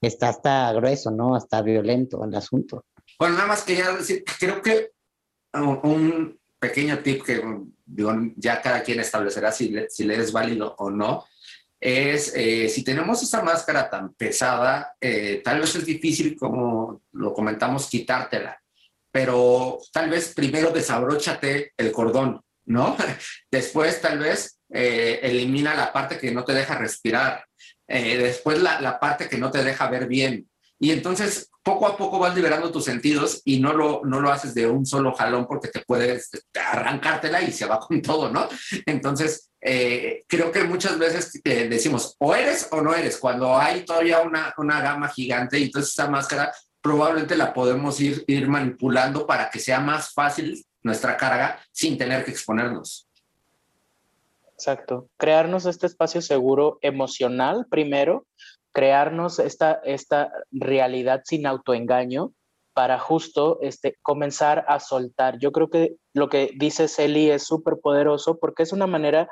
está 0.00 0.28
hasta 0.30 0.72
grueso, 0.72 1.10
¿no? 1.10 1.34
Hasta 1.34 1.62
violento 1.62 2.24
el 2.24 2.34
asunto. 2.34 2.84
Bueno, 3.18 3.34
nada 3.36 3.48
más 3.48 3.62
quería 3.62 3.90
decir, 3.92 4.24
creo 4.38 4.60
que 4.62 4.90
un 5.54 6.38
pequeño 6.58 6.98
tip 6.98 7.22
que 7.24 7.40
digo, 7.86 8.12
ya 8.36 8.60
cada 8.60 8.82
quien 8.82 9.00
establecerá 9.00 9.50
si 9.52 9.70
le, 9.70 9.88
si 9.90 10.04
le 10.04 10.16
es 10.16 10.32
válido 10.32 10.74
o 10.78 10.90
no, 10.90 11.24
es 11.80 12.32
eh, 12.34 12.68
si 12.68 12.82
tenemos 12.82 13.22
esa 13.22 13.42
máscara 13.42 13.88
tan 13.88 14.12
pesada, 14.14 14.94
eh, 15.00 15.40
tal 15.44 15.60
vez 15.60 15.74
es 15.76 15.84
difícil, 15.84 16.36
como 16.36 17.02
lo 17.12 17.32
comentamos, 17.32 17.88
quitártela, 17.88 18.60
pero 19.10 19.78
tal 19.92 20.10
vez 20.10 20.34
primero 20.34 20.70
desabróchate 20.70 21.72
el 21.76 21.92
cordón, 21.92 22.40
¿no? 22.66 22.96
Después 23.50 24.00
tal 24.00 24.18
vez 24.18 24.58
eh, 24.70 25.20
elimina 25.22 25.74
la 25.74 25.92
parte 25.92 26.18
que 26.18 26.32
no 26.32 26.44
te 26.44 26.54
deja 26.54 26.76
respirar, 26.76 27.44
después 27.86 28.60
la, 28.60 28.82
la 28.82 29.00
parte 29.00 29.30
que 29.30 29.38
no 29.38 29.50
te 29.50 29.64
deja 29.64 29.88
ver 29.88 30.06
bien. 30.06 30.46
Y 30.78 30.90
entonces 30.92 31.50
poco 31.68 31.86
a 31.86 31.96
poco 31.96 32.18
vas 32.18 32.34
liberando 32.34 32.70
tus 32.70 32.84
sentidos 32.84 33.42
y 33.44 33.60
no 33.60 33.72
lo, 33.72 34.02
no 34.04 34.20
lo 34.20 34.30
haces 34.30 34.54
de 34.54 34.66
un 34.66 34.86
solo 34.86 35.12
jalón 35.12 35.46
porque 35.46 35.68
te 35.68 35.80
puedes 35.80 36.30
arrancártela 36.54 37.42
y 37.42 37.52
se 37.52 37.66
va 37.66 37.78
con 37.78 38.00
todo, 38.00 38.30
¿no? 38.30 38.48
Entonces, 38.86 39.47
eh, 39.70 40.24
creo 40.26 40.50
que 40.50 40.64
muchas 40.64 40.98
veces 40.98 41.40
eh, 41.44 41.68
decimos 41.68 42.16
o 42.18 42.34
eres 42.34 42.68
o 42.72 42.80
no 42.80 42.94
eres, 42.94 43.18
cuando 43.18 43.54
hay 43.54 43.84
todavía 43.84 44.20
una, 44.20 44.54
una 44.56 44.80
gama 44.80 45.08
gigante 45.08 45.58
y 45.58 45.64
entonces 45.64 45.92
esa 45.92 46.08
máscara 46.08 46.50
probablemente 46.80 47.36
la 47.36 47.52
podemos 47.52 48.00
ir, 48.00 48.24
ir 48.26 48.48
manipulando 48.48 49.26
para 49.26 49.50
que 49.50 49.58
sea 49.58 49.78
más 49.78 50.14
fácil 50.14 50.64
nuestra 50.82 51.18
carga 51.18 51.60
sin 51.70 51.98
tener 51.98 52.24
que 52.24 52.30
exponernos. 52.30 53.10
Exacto. 54.54 55.10
Crearnos 55.18 55.66
este 55.66 55.86
espacio 55.86 56.22
seguro 56.22 56.78
emocional 56.80 57.66
primero, 57.68 58.26
crearnos 58.72 59.38
esta, 59.38 59.82
esta 59.84 60.32
realidad 60.50 61.20
sin 61.26 61.46
autoengaño 61.46 62.32
para 62.72 62.98
justo 62.98 63.58
este, 63.60 63.98
comenzar 64.00 64.64
a 64.66 64.80
soltar. 64.80 65.38
Yo 65.40 65.52
creo 65.52 65.68
que 65.68 65.96
lo 66.14 66.30
que 66.30 66.52
dice 66.56 66.88
Celi 66.88 67.30
es 67.30 67.42
súper 67.42 67.74
poderoso 67.82 68.38
porque 68.38 68.62
es 68.62 68.72
una 68.72 68.86
manera 68.86 69.28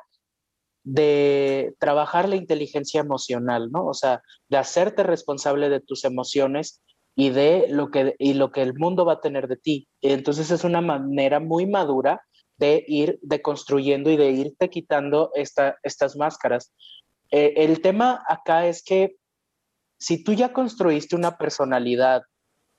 de 0.87 1.75
trabajar 1.81 2.29
la 2.29 2.37
inteligencia 2.37 3.01
emocional, 3.01 3.73
¿no? 3.73 3.87
O 3.87 3.93
sea, 3.93 4.23
de 4.49 4.57
hacerte 4.57 5.03
responsable 5.03 5.69
de 5.69 5.81
tus 5.81 6.05
emociones 6.05 6.81
y 7.17 7.31
de 7.31 7.67
lo 7.69 7.91
que, 7.91 8.15
y 8.21 8.35
lo 8.35 8.53
que 8.53 8.63
el 8.63 8.73
mundo 8.75 9.05
va 9.05 9.15
a 9.15 9.21
tener 9.21 9.49
de 9.49 9.57
ti. 9.57 9.89
Entonces 10.01 10.53
es 10.53 10.63
una 10.63 10.81
manera 10.81 11.41
muy 11.41 11.67
madura 11.67 12.23
de 12.57 12.85
ir 12.87 13.19
deconstruyendo 13.21 14.11
y 14.11 14.17
de 14.17 14.31
irte 14.31 14.71
quitando 14.71 15.33
esta, 15.35 15.77
estas 15.83 16.17
máscaras. 16.17 16.73
Eh, 17.33 17.55
el 17.57 17.81
tema 17.81 18.23
acá 18.29 18.69
es 18.69 18.85
que 18.85 19.17
si 19.99 20.23
tú 20.23 20.35
ya 20.35 20.53
construiste 20.53 21.17
una 21.17 21.37
personalidad 21.37 22.23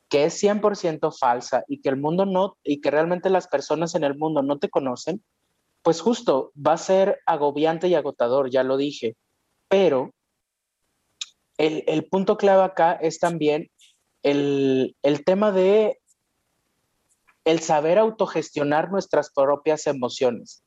que 0.07 0.23
es 0.23 0.41
100% 0.41 1.11
falsa 1.11 1.65
y 1.67 1.81
que 1.81 1.89
el 1.89 1.97
mundo 1.97 2.25
no, 2.25 2.57
y 2.63 2.79
que 2.79 2.89
realmente 2.89 3.29
las 3.29 3.49
personas 3.49 3.95
en 3.95 4.05
el 4.05 4.17
mundo 4.17 4.43
no 4.43 4.59
te 4.59 4.69
conocen, 4.69 5.21
pues 5.87 6.01
justo 6.01 6.51
va 6.55 6.73
a 6.73 6.77
ser 6.77 7.21
agobiante 7.25 7.87
y 7.87 7.95
agotador, 7.95 8.49
ya 8.49 8.61
lo 8.61 8.75
dije. 8.75 9.15
Pero 9.69 10.13
el, 11.57 12.03
punto 12.09 12.35
clave 12.35 12.63
acá 12.63 12.91
es 12.91 13.19
también 13.19 13.71
el, 14.21 14.97
el 15.01 15.23
tema 15.23 15.53
de 15.53 15.97
el 17.45 17.61
saber 17.61 17.99
autogestionar 17.99 18.91
nuestras 18.91 19.31
propias 19.31 19.87
emociones. 19.87 20.61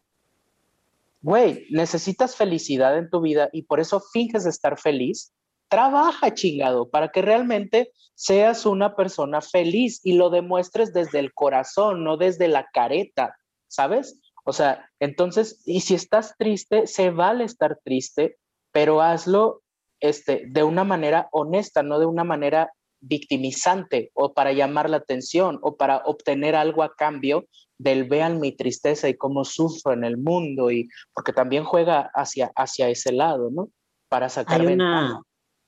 Güey, 1.20 1.66
necesitas 1.68 2.34
felicidad 2.34 2.96
en 2.96 3.10
tu 3.10 3.20
vida 3.20 3.50
y 3.52 3.64
por 3.64 3.78
eso 3.78 4.00
finges 4.00 4.46
estar 4.46 4.78
feliz. 4.78 5.34
Trabaja, 5.68 6.32
chingado, 6.32 6.88
para 6.88 7.10
que 7.10 7.20
realmente 7.20 7.92
seas 8.14 8.64
una 8.64 8.96
persona 8.96 9.42
feliz 9.42 10.00
y 10.02 10.14
lo 10.14 10.30
demuestres 10.30 10.94
desde 10.94 11.18
el 11.18 11.34
corazón, 11.34 12.04
no 12.04 12.16
desde 12.16 12.48
la 12.48 12.70
careta, 12.72 13.36
¿sabes? 13.68 14.18
O 14.44 14.52
sea, 14.52 14.88
entonces, 15.00 15.62
y 15.66 15.80
si 15.80 15.94
estás 15.94 16.36
triste, 16.36 16.86
se 16.86 17.10
vale 17.10 17.44
estar 17.44 17.78
triste, 17.84 18.38
pero 18.72 19.00
hazlo 19.00 19.62
este, 20.00 20.44
de 20.48 20.62
una 20.62 20.84
manera 20.84 21.28
honesta, 21.32 21.82
no 21.82 21.98
de 21.98 22.06
una 22.06 22.24
manera 22.24 22.72
victimizante 23.00 24.10
o 24.14 24.34
para 24.34 24.52
llamar 24.52 24.90
la 24.90 24.98
atención 24.98 25.58
o 25.62 25.76
para 25.76 25.98
obtener 26.04 26.54
algo 26.54 26.82
a 26.82 26.94
cambio 26.94 27.46
del 27.78 28.04
vean 28.04 28.40
mi 28.40 28.52
tristeza 28.52 29.08
y 29.08 29.16
cómo 29.16 29.44
sufro 29.44 29.92
en 29.92 30.04
el 30.04 30.18
mundo 30.18 30.70
y 30.70 30.88
porque 31.14 31.32
también 31.32 31.64
juega 31.64 32.10
hacia, 32.14 32.52
hacia 32.54 32.90
ese 32.90 33.12
lado, 33.12 33.50
¿no? 33.50 33.70
Para 34.08 34.28
sacar 34.28 34.60
Hay 34.60 34.66
una, 34.66 35.22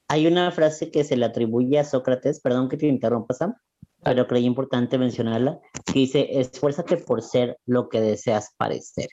hay 0.09 0.27
una 0.27 0.51
frase 0.51 0.91
que 0.91 1.05
se 1.05 1.17
le 1.17 1.25
atribuye 1.25 1.79
a 1.79 1.85
Sócrates, 1.85 2.41
perdón 2.41 2.69
que 2.69 2.77
te 2.77 2.87
interrumpa, 2.87 3.33
Sam, 3.33 3.55
pero 4.03 4.27
creí 4.27 4.45
importante 4.45 4.99
mencionarla, 4.99 5.61
que 5.87 6.01
dice, 6.01 6.41
esfuérzate 6.41 6.97
por 6.97 7.23
ser 7.23 7.59
lo 7.67 7.89
que 7.89 8.01
deseas 8.01 8.55
parecer. 8.57 9.09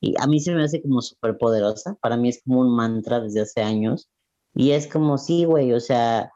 Y 0.00 0.14
a 0.20 0.26
mí 0.26 0.40
se 0.40 0.52
me 0.52 0.64
hace 0.64 0.82
como 0.82 1.00
súper 1.00 1.38
poderosa, 1.38 1.96
para 2.00 2.16
mí 2.16 2.28
es 2.28 2.42
como 2.44 2.60
un 2.60 2.74
mantra 2.74 3.20
desde 3.20 3.42
hace 3.42 3.62
años, 3.62 4.10
y 4.54 4.72
es 4.72 4.86
como, 4.86 5.16
sí, 5.18 5.44
güey, 5.44 5.72
o 5.72 5.80
sea, 5.80 6.32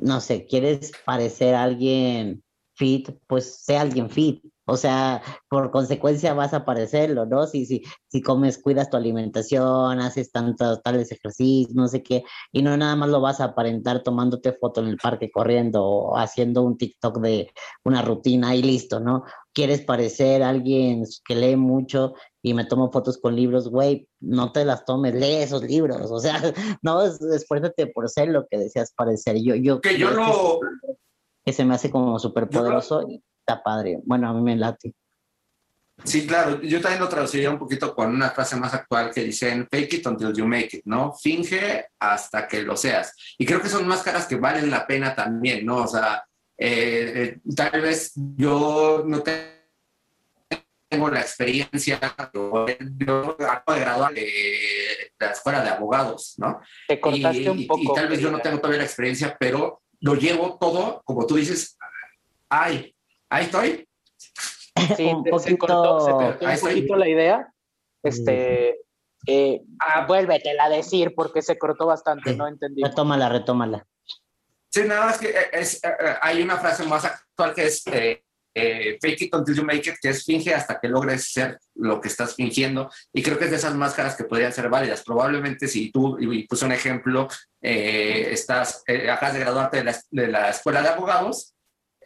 no 0.00 0.20
sé, 0.20 0.46
quieres 0.46 0.92
parecer 1.04 1.54
alguien 1.54 2.42
fit, 2.74 3.10
pues 3.26 3.62
sé 3.64 3.76
alguien 3.76 4.08
fit, 4.08 4.42
O 4.64 4.76
sea, 4.76 5.22
por 5.48 5.72
consecuencia 5.72 6.34
vas 6.34 6.54
a 6.54 6.64
parecerlo, 6.64 7.26
¿no? 7.26 7.46
Si, 7.46 7.66
si, 7.66 7.82
si 8.08 8.22
comes, 8.22 8.58
cuidas 8.58 8.90
tu 8.90 8.96
alimentación, 8.96 10.00
haces 10.00 10.30
tantos 10.30 10.82
tales 10.82 11.10
ejercicios, 11.10 11.74
no 11.74 11.88
sé 11.88 12.02
qué, 12.02 12.22
y 12.52 12.62
no 12.62 12.76
nada 12.76 12.94
más 12.94 13.08
lo 13.08 13.20
vas 13.20 13.40
a 13.40 13.46
aparentar 13.46 14.04
tomándote 14.04 14.52
foto 14.52 14.80
en 14.80 14.86
el 14.86 14.98
parque 14.98 15.32
corriendo 15.32 15.84
o 15.84 16.16
haciendo 16.16 16.62
un 16.62 16.78
TikTok 16.78 17.18
de 17.18 17.50
una 17.84 18.02
rutina 18.02 18.54
y 18.54 18.62
listo, 18.62 19.00
¿no? 19.00 19.24
Quieres 19.52 19.80
parecer 19.80 20.44
alguien 20.44 21.04
que 21.26 21.34
lee 21.34 21.56
mucho 21.56 22.14
y 22.40 22.54
me 22.54 22.64
tomo 22.64 22.92
fotos 22.92 23.18
con 23.18 23.34
libros, 23.34 23.68
güey, 23.68 24.08
no 24.20 24.52
te 24.52 24.64
las 24.64 24.84
tomes, 24.84 25.14
lee 25.14 25.42
esos 25.42 25.64
libros, 25.64 26.08
o 26.10 26.20
sea, 26.20 26.40
no, 26.82 27.02
esfuérzate 27.02 27.88
por 27.88 28.08
ser 28.08 28.28
lo 28.28 28.46
que 28.46 28.58
deseas 28.58 28.92
parecer. 28.96 29.42
Yo, 29.42 29.56
yo, 29.56 29.80
que 29.80 29.98
yo 29.98 30.10
lo... 30.10 30.60
Que 31.44 31.52
se 31.52 31.64
me 31.64 31.74
hace 31.74 31.90
como 31.90 32.20
súper 32.20 32.48
poderoso 32.48 33.04
está 33.42 33.62
padre. 33.62 33.98
Bueno, 34.04 34.28
a 34.28 34.32
mí 34.32 34.40
me 34.40 34.56
late. 34.56 34.94
Sí, 36.04 36.26
claro. 36.26 36.60
Yo 36.62 36.80
también 36.80 37.00
lo 37.00 37.08
traduciría 37.08 37.50
un 37.50 37.58
poquito 37.58 37.94
con 37.94 38.14
una 38.14 38.30
frase 38.30 38.56
más 38.56 38.74
actual 38.74 39.12
que 39.12 39.24
dicen 39.24 39.68
fake 39.70 39.94
it 39.94 40.06
until 40.06 40.32
you 40.32 40.46
make 40.46 40.76
it, 40.76 40.82
¿no? 40.84 41.12
Finge 41.12 41.86
hasta 41.98 42.48
que 42.48 42.62
lo 42.62 42.76
seas. 42.76 43.14
Y 43.38 43.46
creo 43.46 43.60
que 43.60 43.68
son 43.68 43.86
máscaras 43.86 44.26
que 44.26 44.36
valen 44.36 44.70
la 44.70 44.86
pena 44.86 45.14
también, 45.14 45.64
¿no? 45.64 45.82
O 45.82 45.86
sea, 45.86 46.24
eh, 46.56 47.12
eh, 47.14 47.40
tal 47.54 47.80
vez 47.80 48.12
yo 48.14 49.04
no 49.06 49.22
tengo 49.22 51.10
la 51.10 51.20
experiencia, 51.20 52.00
yo, 52.32 53.36
acabo 53.48 53.74
de 53.74 53.80
graduar 53.80 54.12
de 54.14 54.30
la 55.18 55.30
escuela 55.30 55.62
de 55.62 55.70
abogados, 55.70 56.34
¿no? 56.38 56.60
Te 56.88 57.00
contaste 57.00 57.48
un 57.48 57.66
poco. 57.66 57.80
Y, 57.80 57.94
tal 57.94 58.08
vez 58.08 58.20
yo 58.20 58.30
no 58.30 58.40
tengo 58.40 58.58
todavía 58.58 58.78
la 58.78 58.86
experiencia, 58.86 59.36
pero 59.38 59.82
lo 60.00 60.14
llevo 60.14 60.58
todo, 60.60 61.00
como 61.04 61.26
tú 61.26 61.36
dices, 61.36 61.78
ay, 62.48 62.91
Ahí 63.32 63.46
estoy. 63.46 63.88
Sí, 64.96 65.04
un 65.04 65.22
poquito, 65.22 65.38
se 65.38 65.58
cortó, 65.58 66.00
se 66.00 66.10
cortó 66.10 66.46
un 66.46 66.60
poquito 66.60 66.96
la 66.96 67.08
idea. 67.08 67.52
Este, 68.02 68.80
eh, 69.26 69.62
ah, 69.78 70.06
vuélvetela 70.06 70.64
a 70.64 70.68
decir 70.70 71.14
porque 71.14 71.40
se 71.40 71.56
cortó 71.56 71.86
bastante, 71.86 72.34
no 72.34 72.48
entendí. 72.48 72.82
Retómala, 72.82 73.28
retómala. 73.28 73.86
Sí, 74.70 74.82
nada 74.86 75.06
más 75.06 75.18
que 75.18 75.28
eh, 75.28 75.50
es, 75.52 75.84
eh, 75.84 75.90
hay 76.20 76.42
una 76.42 76.56
frase 76.56 76.84
más 76.84 77.04
actual 77.04 77.54
que 77.54 77.66
es 77.66 77.84
fake 77.84 79.22
it 79.22 79.34
until 79.34 79.54
you 79.54 79.62
make 79.62 79.88
it, 79.88 79.96
que 80.00 80.08
es 80.08 80.24
finge 80.24 80.52
hasta 80.52 80.80
que 80.80 80.88
logres 80.88 81.30
ser 81.30 81.58
lo 81.76 82.00
que 82.00 82.08
estás 82.08 82.34
fingiendo. 82.34 82.90
Y 83.12 83.22
creo 83.22 83.38
que 83.38 83.44
es 83.44 83.50
de 83.50 83.58
esas 83.58 83.74
máscaras 83.74 84.16
que 84.16 84.24
podrían 84.24 84.52
ser 84.52 84.68
válidas. 84.68 85.04
Probablemente 85.04 85.68
si 85.68 85.92
tú, 85.92 86.18
y 86.18 86.46
puse 86.48 86.64
un 86.64 86.72
ejemplo, 86.72 87.28
estás, 87.60 88.82
acabas 88.88 89.34
de 89.34 89.40
graduarte 89.40 89.76
de 89.76 89.84
la, 89.84 90.00
de 90.10 90.26
la 90.28 90.50
escuela 90.50 90.82
de 90.82 90.88
abogados, 90.88 91.54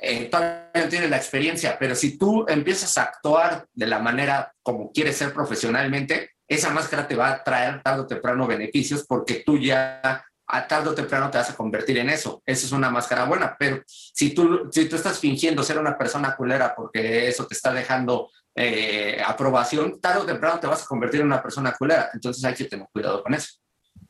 eh, 0.01 0.27
todavía 0.27 0.71
no 0.75 0.89
tienes 0.89 1.11
la 1.11 1.17
experiencia, 1.17 1.77
pero 1.79 1.95
si 1.95 2.19
tú 2.19 2.45
empiezas 2.49 2.97
a 2.99 3.03
actuar 3.03 3.67
de 3.73 3.87
la 3.87 3.99
manera 3.99 4.53
como 4.63 4.93
quieres 4.93 5.17
ser 5.17 5.33
profesionalmente, 5.33 6.31
esa 6.47 6.71
máscara 6.71 7.09
te 7.09 7.17
va 7.17 7.31
a 7.31 7.45
traer 7.45 7.83
tarde 7.83 8.03
o 8.03 8.07
temprano 8.07 8.47
beneficios 8.47 9.05
porque 9.07 9.43
tú 9.45 9.59
ya 9.59 10.25
a 10.49 10.69
tarde 10.69 10.91
o 10.91 10.95
temprano 10.95 11.31
te 11.31 11.39
vas 11.39 11.51
a 11.51 11.57
convertir 11.57 11.99
en 11.99 12.11
eso. 12.11 12.43
Esa 12.47 12.67
es 12.67 12.73
una 12.73 12.89
máscara 12.91 13.25
buena, 13.25 13.57
pero 13.59 13.83
si 13.87 14.33
tú, 14.33 14.69
si 14.71 14.89
tú 14.89 14.97
estás 14.97 15.19
fingiendo 15.19 15.63
ser 15.63 15.79
una 15.79 15.99
persona 15.99 16.37
culera 16.37 16.75
porque 16.77 17.29
eso 17.29 17.47
te 17.47 17.55
está 17.55 17.73
dejando 17.73 18.31
eh, 18.55 19.21
aprobación, 19.27 20.01
tarde 20.01 20.21
o 20.21 20.27
temprano 20.27 20.61
te 20.61 20.69
vas 20.69 20.85
a 20.85 20.87
convertir 20.87 21.21
en 21.21 21.27
una 21.27 21.43
persona 21.43 21.73
culera. 21.73 22.11
Entonces 22.13 22.45
hay 22.45 22.55
que 22.55 22.65
tener 22.65 22.87
cuidado 22.93 23.23
con 23.25 23.35
eso. 23.35 23.55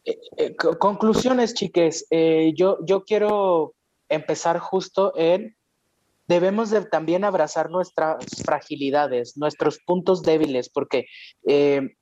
Eh, 0.04 0.54
conclusiones, 0.78 1.54
chiques. 1.54 2.06
yo, 2.54 2.78
yo 2.84 3.04
quiero 3.04 3.74
empezar 4.08 4.58
justo 4.58 5.12
en 5.16 5.56
debemos 6.28 6.70
de 6.70 6.84
también 6.84 7.24
abrazar 7.24 7.70
nuestras 7.70 8.24
fragilidades, 8.44 9.36
nuestros 9.36 9.78
puntos 9.86 10.22
débiles, 10.22 10.68
porque 10.68 11.06
eh, 11.46 11.94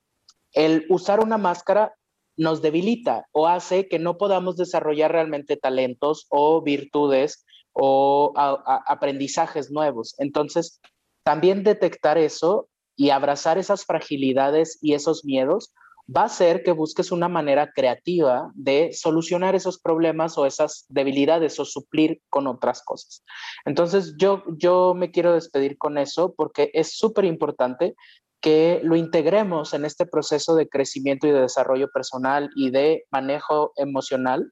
el 0.53 0.85
usar 0.89 1.19
una 1.19 1.37
máscara 1.37 1.93
nos 2.37 2.61
debilita 2.61 3.27
o 3.31 3.47
hace 3.47 3.87
que 3.87 3.99
no 3.99 4.17
podamos 4.17 4.57
desarrollar 4.57 5.11
realmente 5.11 5.57
talentos 5.57 6.27
o 6.29 6.61
virtudes 6.61 7.45
o 7.71 8.33
aprendizajes 8.35 9.71
nuevos. 9.71 10.15
Entonces, 10.17 10.81
también 11.23 11.63
detectar 11.63 12.17
eso 12.17 12.69
y 12.95 13.09
abrazar 13.09 13.57
esas 13.57 13.85
fragilidades 13.85 14.79
y 14.81 14.93
esos 14.93 15.25
miedos 15.25 15.73
va 16.07 16.23
a 16.23 16.29
ser 16.29 16.63
que 16.63 16.71
busques 16.71 17.11
una 17.11 17.27
manera 17.27 17.71
creativa 17.71 18.51
de 18.53 18.91
solucionar 18.93 19.55
esos 19.55 19.79
problemas 19.79 20.37
o 20.37 20.45
esas 20.45 20.85
debilidades 20.89 21.59
o 21.59 21.65
suplir 21.65 22.21
con 22.29 22.47
otras 22.47 22.83
cosas. 22.83 23.23
Entonces 23.65 24.15
yo, 24.17 24.43
yo 24.57 24.93
me 24.93 25.11
quiero 25.11 25.33
despedir 25.33 25.77
con 25.77 25.97
eso 25.97 26.33
porque 26.35 26.69
es 26.73 26.95
súper 26.95 27.25
importante 27.25 27.95
que 28.39 28.79
lo 28.83 28.95
integremos 28.95 29.73
en 29.73 29.85
este 29.85 30.05
proceso 30.05 30.55
de 30.55 30.69
crecimiento 30.69 31.25
y 31.27 31.31
de 31.31 31.41
desarrollo 31.41 31.89
personal 31.89 32.51
y 32.55 32.69
de 32.69 33.05
manejo 33.09 33.73
emocional, 33.75 34.51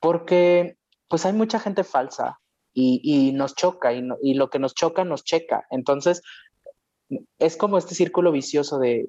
porque 0.00 0.76
pues 1.08 1.24
hay 1.24 1.32
mucha 1.32 1.58
gente 1.58 1.84
falsa 1.84 2.40
y, 2.74 3.32
nos 3.32 3.54
choca 3.54 3.94
y, 3.94 4.06
y, 4.20 4.34
lo 4.34 4.50
que 4.50 4.58
nos 4.58 4.74
choca 4.74 5.04
nos 5.04 5.24
checa. 5.24 5.64
Entonces, 5.70 6.20
es 7.38 7.56
como 7.56 7.78
este 7.78 7.94
círculo 7.94 8.32
vicioso 8.32 8.78
de 8.78 9.08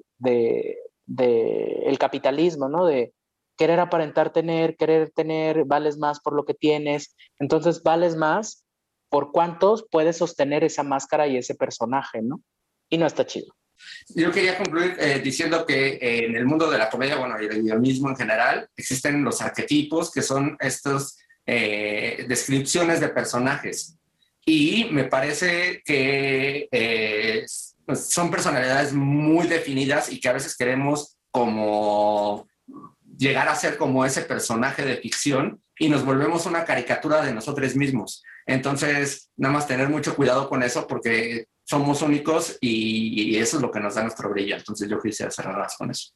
del 1.06 1.98
capitalismo, 1.98 2.68
¿no? 2.68 2.84
De 2.86 3.12
querer 3.56 3.80
aparentar 3.80 4.32
tener, 4.32 4.76
querer 4.76 5.10
tener, 5.10 5.64
vales 5.64 5.98
más 5.98 6.20
por 6.20 6.34
lo 6.34 6.44
que 6.44 6.54
tienes. 6.54 7.16
Entonces, 7.38 7.82
vales 7.82 8.16
más 8.16 8.64
por 9.08 9.32
cuántos 9.32 9.86
puedes 9.90 10.18
sostener 10.18 10.64
esa 10.64 10.82
máscara 10.82 11.26
y 11.26 11.36
ese 11.36 11.54
personaje, 11.54 12.20
¿no? 12.22 12.42
Y 12.88 12.98
no 12.98 13.06
está 13.06 13.26
chido. 13.26 13.54
Yo 14.08 14.32
quería 14.32 14.56
concluir 14.56 14.96
eh, 14.98 15.20
diciendo 15.22 15.66
que 15.66 15.94
eh, 15.94 16.26
en 16.26 16.36
el 16.36 16.46
mundo 16.46 16.70
de 16.70 16.78
la 16.78 16.88
comedia, 16.88 17.16
bueno, 17.16 17.40
y 17.40 17.46
del 17.46 17.62
guionismo 17.62 18.08
en 18.08 18.16
general, 18.16 18.68
existen 18.76 19.22
los 19.22 19.40
arquetipos, 19.42 20.10
que 20.10 20.22
son 20.22 20.56
estas 20.60 21.18
eh, 21.44 22.24
descripciones 22.28 23.00
de 23.00 23.08
personajes. 23.08 23.96
Y 24.44 24.88
me 24.92 25.04
parece 25.04 25.82
que 25.84 26.68
pues, 27.86 28.06
son 28.06 28.30
personalidades 28.30 28.92
muy 28.92 29.46
definidas 29.46 30.12
y 30.12 30.20
que 30.20 30.28
a 30.28 30.32
veces 30.32 30.56
queremos 30.56 31.16
como 31.30 32.46
llegar 33.16 33.48
a 33.48 33.54
ser 33.54 33.78
como 33.78 34.04
ese 34.04 34.22
personaje 34.22 34.84
de 34.84 34.96
ficción 34.96 35.62
y 35.78 35.88
nos 35.88 36.04
volvemos 36.04 36.46
una 36.46 36.64
caricatura 36.64 37.22
de 37.22 37.32
nosotros 37.32 37.76
mismos. 37.76 38.22
Entonces, 38.46 39.30
nada 39.36 39.54
más 39.54 39.66
tener 39.66 39.88
mucho 39.88 40.16
cuidado 40.16 40.48
con 40.48 40.62
eso 40.62 40.86
porque 40.86 41.46
somos 41.64 42.02
únicos 42.02 42.58
y, 42.60 43.36
eso 43.38 43.56
es 43.56 43.62
lo 43.62 43.70
que 43.70 43.80
nos 43.80 43.94
da 43.94 44.02
nuestro 44.02 44.30
brillo. 44.30 44.56
Entonces, 44.56 44.88
yo 44.88 45.00
quisiera 45.00 45.30
cerrar 45.30 45.66
con 45.78 45.90
eso. 45.90 46.12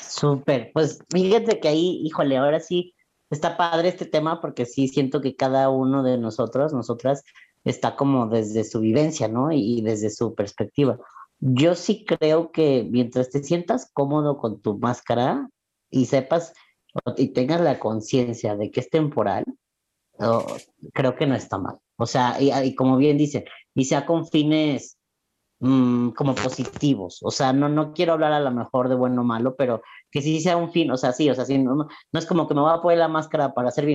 Súper, 0.00 0.70
pues 0.72 0.98
fíjate 1.10 1.60
que 1.60 1.68
ahí, 1.68 2.00
híjole, 2.04 2.36
ahora 2.36 2.60
sí 2.60 2.94
está 3.30 3.56
padre 3.56 3.88
este 3.88 4.06
tema 4.06 4.40
porque 4.40 4.66
sí 4.66 4.88
siento 4.88 5.20
que 5.20 5.36
cada 5.36 5.70
uno 5.70 6.02
de 6.02 6.18
nosotros, 6.18 6.72
nosotras, 6.72 7.22
está 7.64 7.96
como 7.96 8.26
desde 8.26 8.64
su 8.64 8.80
vivencia, 8.80 9.28
¿no? 9.28 9.52
Y, 9.52 9.82
desde 9.82 10.10
su 10.10 10.34
perspectiva. 10.34 10.98
Yo 11.40 11.74
sí 11.74 12.04
creo 12.04 12.50
que 12.50 12.86
mientras 12.90 13.30
te 13.30 13.42
sientas 13.42 13.90
cómodo 13.92 14.38
con 14.38 14.60
tu 14.60 14.78
máscara 14.78 15.48
y 15.90 16.06
sepas 16.06 16.52
y 17.16 17.28
tengas 17.28 17.60
la 17.60 17.78
conciencia 17.78 18.56
de 18.56 18.70
que 18.70 18.80
es 18.80 18.90
temporal, 18.90 19.44
creo 20.92 21.14
que 21.16 21.26
no 21.26 21.34
está 21.34 21.58
mal. 21.58 21.78
O 21.96 22.06
sea, 22.06 22.36
y, 22.40 22.74
como 22.74 22.96
bien 22.96 23.18
dice, 23.18 23.44
y 23.74 23.84
sea 23.84 24.06
con 24.06 24.26
fines 24.26 24.98
mm, 25.60 26.10
como 26.10 26.34
positivos. 26.34 27.20
O 27.22 27.30
sea, 27.30 27.52
no, 27.52 27.68
no 27.68 27.92
quiero 27.92 28.14
hablar 28.14 28.32
a 28.32 28.40
lo 28.40 28.50
mejor 28.50 28.88
de 28.88 28.96
bueno 28.96 29.22
o 29.22 29.24
malo, 29.24 29.54
pero 29.56 29.82
que 30.10 30.22
sí 30.22 30.40
sea 30.40 30.56
un 30.56 30.72
fin, 30.72 30.90
o 30.90 30.96
sea, 30.96 31.12
sí, 31.12 31.30
o 31.30 31.34
sea, 31.34 31.44
sí, 31.44 31.58
no, 31.58 31.74
no 31.76 32.18
es 32.18 32.26
como 32.26 32.48
que 32.48 32.54
me 32.54 32.62
voy 32.62 32.72
a 32.72 32.82
poner 32.82 32.98
la 32.98 33.08
máscara 33.08 33.54
para 33.54 33.70
ser 33.70 33.86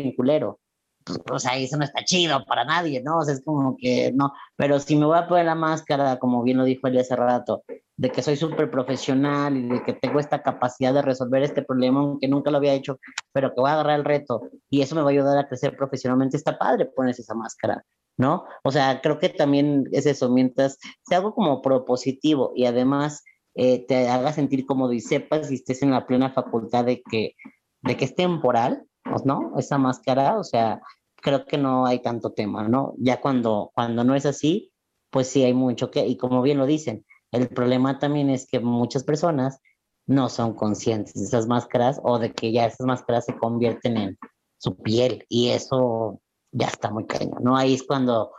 vinculero 1.06 1.36
o 1.36 1.40
sea, 1.40 1.58
eso 1.58 1.78
no 1.78 1.84
está 1.84 2.04
chido 2.04 2.44
para 2.46 2.66
nadie, 2.66 3.02
¿no? 3.04 3.20
O 3.20 3.22
sea, 3.24 3.34
es 3.34 3.44
como 3.44 3.76
que 3.78 4.12
no, 4.14 4.34
pero 4.56 4.80
si 4.80 4.96
me 4.96 5.06
voy 5.06 5.18
a 5.18 5.28
poner 5.28 5.46
la 5.46 5.56
máscara, 5.56 6.18
como 6.20 6.44
bien 6.44 6.58
lo 6.58 6.64
dijo 6.64 6.88
él 6.88 6.98
hace 6.98 7.16
rato, 7.16 7.64
de 7.96 8.10
que 8.10 8.22
soy 8.22 8.36
súper 8.36 8.72
profesional 8.72 9.56
y 9.56 9.68
de 9.68 9.84
que 9.84 9.94
tengo 9.94 10.20
esta 10.20 10.42
capacidad 10.42 10.94
de 10.94 11.02
resolver 11.02 11.44
este 11.44 11.62
problema, 11.62 12.00
aunque 12.00 12.28
nunca 12.28 12.52
lo 12.52 12.58
había 12.58 12.74
hecho, 12.74 13.00
pero 13.32 13.50
que 13.50 13.62
voy 13.62 13.70
a 13.70 13.74
agarrar 13.74 14.00
el 14.00 14.06
reto 14.06 14.50
y 14.70 14.82
eso 14.82 14.96
me 14.96 15.02
va 15.02 15.10
a 15.10 15.12
ayudar 15.12 15.38
a 15.38 15.48
crecer 15.48 15.76
profesionalmente, 15.78 16.38
está 16.38 16.58
padre 16.58 16.86
ponerse 16.86 17.22
esa 17.22 17.36
máscara, 17.36 17.84
¿no? 18.18 18.46
O 18.64 18.72
sea, 18.72 19.02
creo 19.02 19.20
que 19.20 19.30
también 19.30 19.86
es 19.92 20.06
eso, 20.06 20.30
mientras 20.30 20.80
sea 21.04 21.20
algo 21.20 21.34
como 21.36 21.62
propositivo 21.62 22.52
y 22.56 22.66
además 22.66 23.24
eh, 23.56 23.86
te 23.86 24.10
haga 24.10 24.34
sentir 24.34 24.66
cómodo 24.66 24.94
y 24.94 25.02
sepas 25.02 25.52
estés 25.52 25.84
en 25.84 25.92
la 25.92 26.08
plena 26.08 26.32
facultad 26.32 26.86
de 26.86 27.04
que, 27.04 27.36
de 27.82 27.98
que 27.98 28.06
es 28.06 28.16
temporal, 28.16 28.78
pues, 28.78 28.93
¿no? 29.26 29.54
Esa 29.58 29.78
máscara, 29.78 30.38
o 30.38 30.44
sea, 30.44 30.82
creo 31.16 31.46
que 31.46 31.58
no 31.58 31.86
hay 31.86 32.00
tanto 32.00 32.32
tema, 32.32 32.68
¿no? 32.68 32.94
Ya 32.98 33.22
cuando, 33.22 33.72
cuando 33.74 34.04
no 34.04 34.16
es 34.16 34.26
así, 34.26 34.72
pues 35.10 35.28
sí 35.28 35.44
hay 35.44 35.54
mucho 35.54 35.92
que, 35.92 36.06
y 36.06 36.18
como 36.18 36.42
bien 36.42 36.58
lo 36.58 36.66
dicen, 36.66 37.06
el 37.32 37.48
problema 37.50 38.00
también 38.00 38.30
es 38.30 38.48
que 38.48 38.60
muchas 38.60 39.04
personas 39.04 39.60
no 40.06 40.30
son 40.30 40.54
conscientes 40.54 41.14
de 41.14 41.24
esas 41.24 41.48
máscaras 41.48 42.00
o 42.04 42.20
de 42.20 42.32
que 42.32 42.52
ya 42.52 42.66
esas 42.66 42.86
máscaras 42.86 43.26
se 43.26 43.38
convierten 43.38 43.98
en 43.98 44.18
su 44.58 44.78
piel 44.78 45.26
y 45.30 45.50
eso 45.50 46.20
ya 46.52 46.68
está 46.68 46.92
muy 46.92 47.06
caño, 47.06 47.36
¿no? 47.42 47.58
Ahí 47.58 47.74
es 47.74 47.84
cuando 47.84 48.32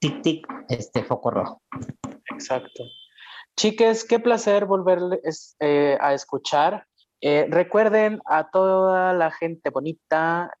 tic, 0.00 0.22
tic, 0.22 0.46
este 0.68 1.02
foco 1.04 1.30
rojo. 1.30 1.62
Exacto. 2.32 2.84
Chiques, 3.56 4.04
qué 4.04 4.20
placer 4.20 4.66
volverles 4.66 5.56
eh, 5.60 5.98
a 6.00 6.14
escuchar. 6.14 6.86
Eh, 7.20 7.46
recuerden 7.50 8.20
a 8.26 8.48
toda 8.50 9.12
la 9.12 9.30
gente 9.30 9.70
bonita. 9.70 10.52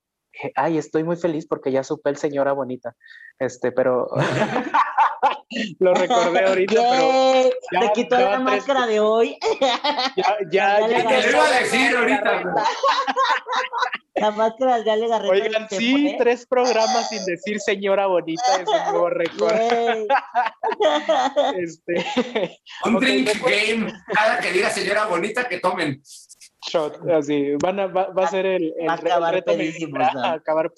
ay, 0.54 0.78
estoy 0.78 1.02
muy 1.04 1.16
feliz 1.16 1.46
porque 1.48 1.72
ya 1.72 1.82
supe 1.84 2.10
el 2.10 2.16
señora 2.16 2.52
bonita. 2.52 2.94
Este, 3.38 3.72
pero 3.72 4.08
lo 5.80 5.94
recordé 5.94 6.44
ahorita, 6.46 6.74
pero 6.74 7.50
ya- 7.72 7.80
Se 7.82 7.92
quitó 7.92 8.18
la 8.18 8.30
tres- 8.32 8.40
máscara 8.40 8.86
de 8.86 9.00
hoy. 9.00 9.38
ya, 10.16 10.36
ya, 10.50 10.88
Ya 10.88 11.08
Te 11.08 11.22
lo 11.22 11.30
iba 11.30 11.44
a 11.46 11.50
decir 11.60 11.96
ahorita. 11.96 12.42
La 14.14 14.32
máscara 14.32 14.78
ya 14.84 14.96
le 14.96 15.04
agarré. 15.04 15.28
Oigan, 15.30 15.68
sí, 15.70 16.16
tres 16.18 16.44
programas 16.44 17.08
sin 17.08 17.24
decir 17.24 17.60
señora 17.60 18.08
bonita 18.08 18.42
es 18.60 18.66
un 18.66 18.90
nuevo 18.90 19.10
récord. 19.10 19.54
Este, 21.56 22.04
Un 22.84 22.96
Ok, 22.96 23.00
drink 23.02 23.28
después- 23.28 23.66
game. 23.68 23.92
Cada 24.12 24.40
que 24.40 24.50
diga 24.52 24.70
señora 24.70 25.06
bonita, 25.06 25.48
que 25.48 25.60
tomen. 25.60 26.02
Shot, 26.68 27.08
así, 27.10 27.52
van 27.62 27.80
a, 27.80 27.86
va, 27.86 28.08
va 28.08 28.24
a 28.24 28.28
ser 28.28 28.46
el, 28.46 28.74
el, 28.78 28.88
acabar 28.90 29.34
reto 29.34 29.52
¿no? 29.56 30.24
a 30.24 30.32
acabar. 30.34 30.72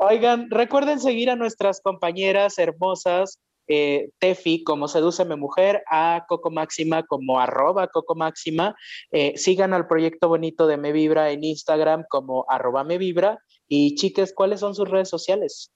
Oigan, 0.00 0.50
recuerden 0.50 1.00
seguir 1.00 1.30
a 1.30 1.36
nuestras 1.36 1.80
compañeras 1.80 2.58
hermosas, 2.58 3.40
eh, 3.68 4.10
Tefi 4.18 4.64
como 4.64 4.88
Sedúceme 4.88 5.36
Mujer, 5.36 5.82
a 5.90 6.24
Coco 6.28 6.50
Máxima 6.50 7.04
como 7.04 7.40
arroba 7.40 7.88
Coco 7.88 8.14
Máxima. 8.14 8.74
Eh, 9.10 9.34
sigan 9.36 9.72
al 9.72 9.86
proyecto 9.86 10.28
bonito 10.28 10.66
de 10.66 10.76
Me 10.76 10.92
Vibra 10.92 11.30
en 11.30 11.44
Instagram 11.44 12.04
como 12.08 12.44
arroba 12.48 12.84
Me 12.84 12.98
Vibra. 12.98 13.38
Y 13.68 13.94
chicas, 13.94 14.32
¿cuáles 14.34 14.60
son 14.60 14.74
sus 14.74 14.88
redes 14.88 15.08
sociales? 15.08 15.72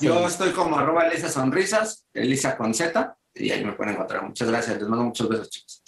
Yo 0.00 0.26
estoy 0.26 0.50
como 0.50 0.76
arroba 0.76 1.06
Elisa 1.06 1.30
Sonrisas, 1.30 2.06
Elisa 2.12 2.56
con 2.58 2.74
Z, 2.74 3.16
y 3.34 3.50
ahí 3.50 3.64
me 3.64 3.72
pueden 3.72 3.94
encontrar. 3.94 4.22
Muchas 4.24 4.48
gracias. 4.48 4.78
Les 4.78 4.88
mando 4.88 5.04
muchos 5.06 5.28
besos, 5.28 5.50
chicos. 5.50 5.82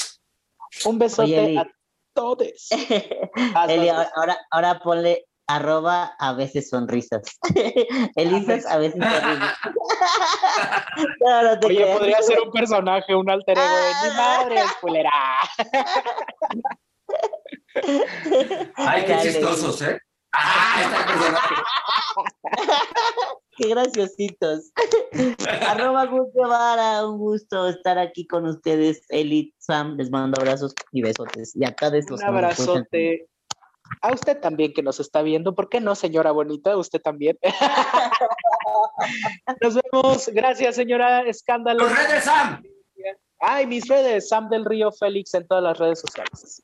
Un 0.85 0.99
besote 0.99 1.23
Oye, 1.25 1.45
Eli. 1.45 1.57
a 1.59 1.67
todos. 2.15 2.69
Eli, 3.69 3.89
ahora, 3.89 4.39
ahora 4.51 4.81
ponle 4.81 5.27
arroba 5.47 6.15
a 6.19 6.33
veces 6.33 6.71
sonrisas. 6.71 7.39
Elisas 8.17 8.65
a 8.67 8.79
veces 8.79 9.03
sonrisas. 9.03 9.59
no, 11.21 11.43
no 11.43 11.61
te 11.61 11.67
Oye, 11.67 11.77
creas. 11.77 11.99
podría 11.99 12.23
ser 12.23 12.41
un 12.41 12.51
personaje, 12.51 13.15
un 13.15 13.29
alter 13.29 13.59
ego 13.59 13.77
de 13.77 14.09
mi 14.11 14.17
madre, 14.17 14.63
culera. 14.81 15.11
Ay, 18.77 19.05
qué 19.05 19.13
Dale. 19.13 19.23
chistosos, 19.23 19.83
¿eh? 19.83 19.99
Ah, 20.33 20.83
está 20.83 21.01
el 21.01 21.07
personaje. 21.19 21.55
Qué 23.57 23.69
graciositos. 23.69 24.73
Arroba 25.69 26.07
Gus 26.07 26.29
Guevara, 26.35 27.07
un 27.07 27.19
gusto 27.19 27.69
estar 27.69 27.99
aquí 27.99 28.27
con 28.27 28.47
ustedes. 28.47 29.05
Eli, 29.11 29.55
Sam, 29.59 29.97
les 29.97 30.11
mando 30.11 30.41
abrazos 30.41 30.75
y 30.93 31.03
besotes. 31.03 31.55
Y 31.55 31.65
acá 31.65 31.91
de 31.91 31.99
estos. 31.99 32.21
Un 32.21 32.27
abrazote. 32.27 33.29
A 34.01 34.13
usted 34.13 34.41
también 34.41 34.73
que 34.73 34.83
nos 34.83 35.01
está 35.01 35.21
viendo. 35.21 35.55
¿Por 35.55 35.69
qué 35.69 35.81
no, 35.81 35.95
señora 35.95 36.33
bonita? 36.33 36.77
Usted 36.77 37.01
también. 37.01 37.39
Nos 39.61 39.75
vemos. 39.75 40.31
Gracias, 40.33 40.77
señora 40.77 41.23
Escándalo. 41.23 41.85
Los 41.85 41.95
redes, 41.95 42.25
Sam. 42.25 42.63
Ay, 43.41 43.67
mis 43.67 43.87
redes. 43.87 44.29
Sam 44.29 44.49
del 44.49 44.65
Río 44.65 44.91
Félix 44.93 45.35
en 45.35 45.47
todas 45.47 45.63
las 45.63 45.79
redes 45.79 46.01
sociales. 46.01 46.63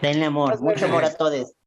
Denle 0.00 0.26
amor, 0.26 0.58
mucho 0.62 0.86
amor 0.86 1.04
a 1.04 1.14
todos. 1.14 1.52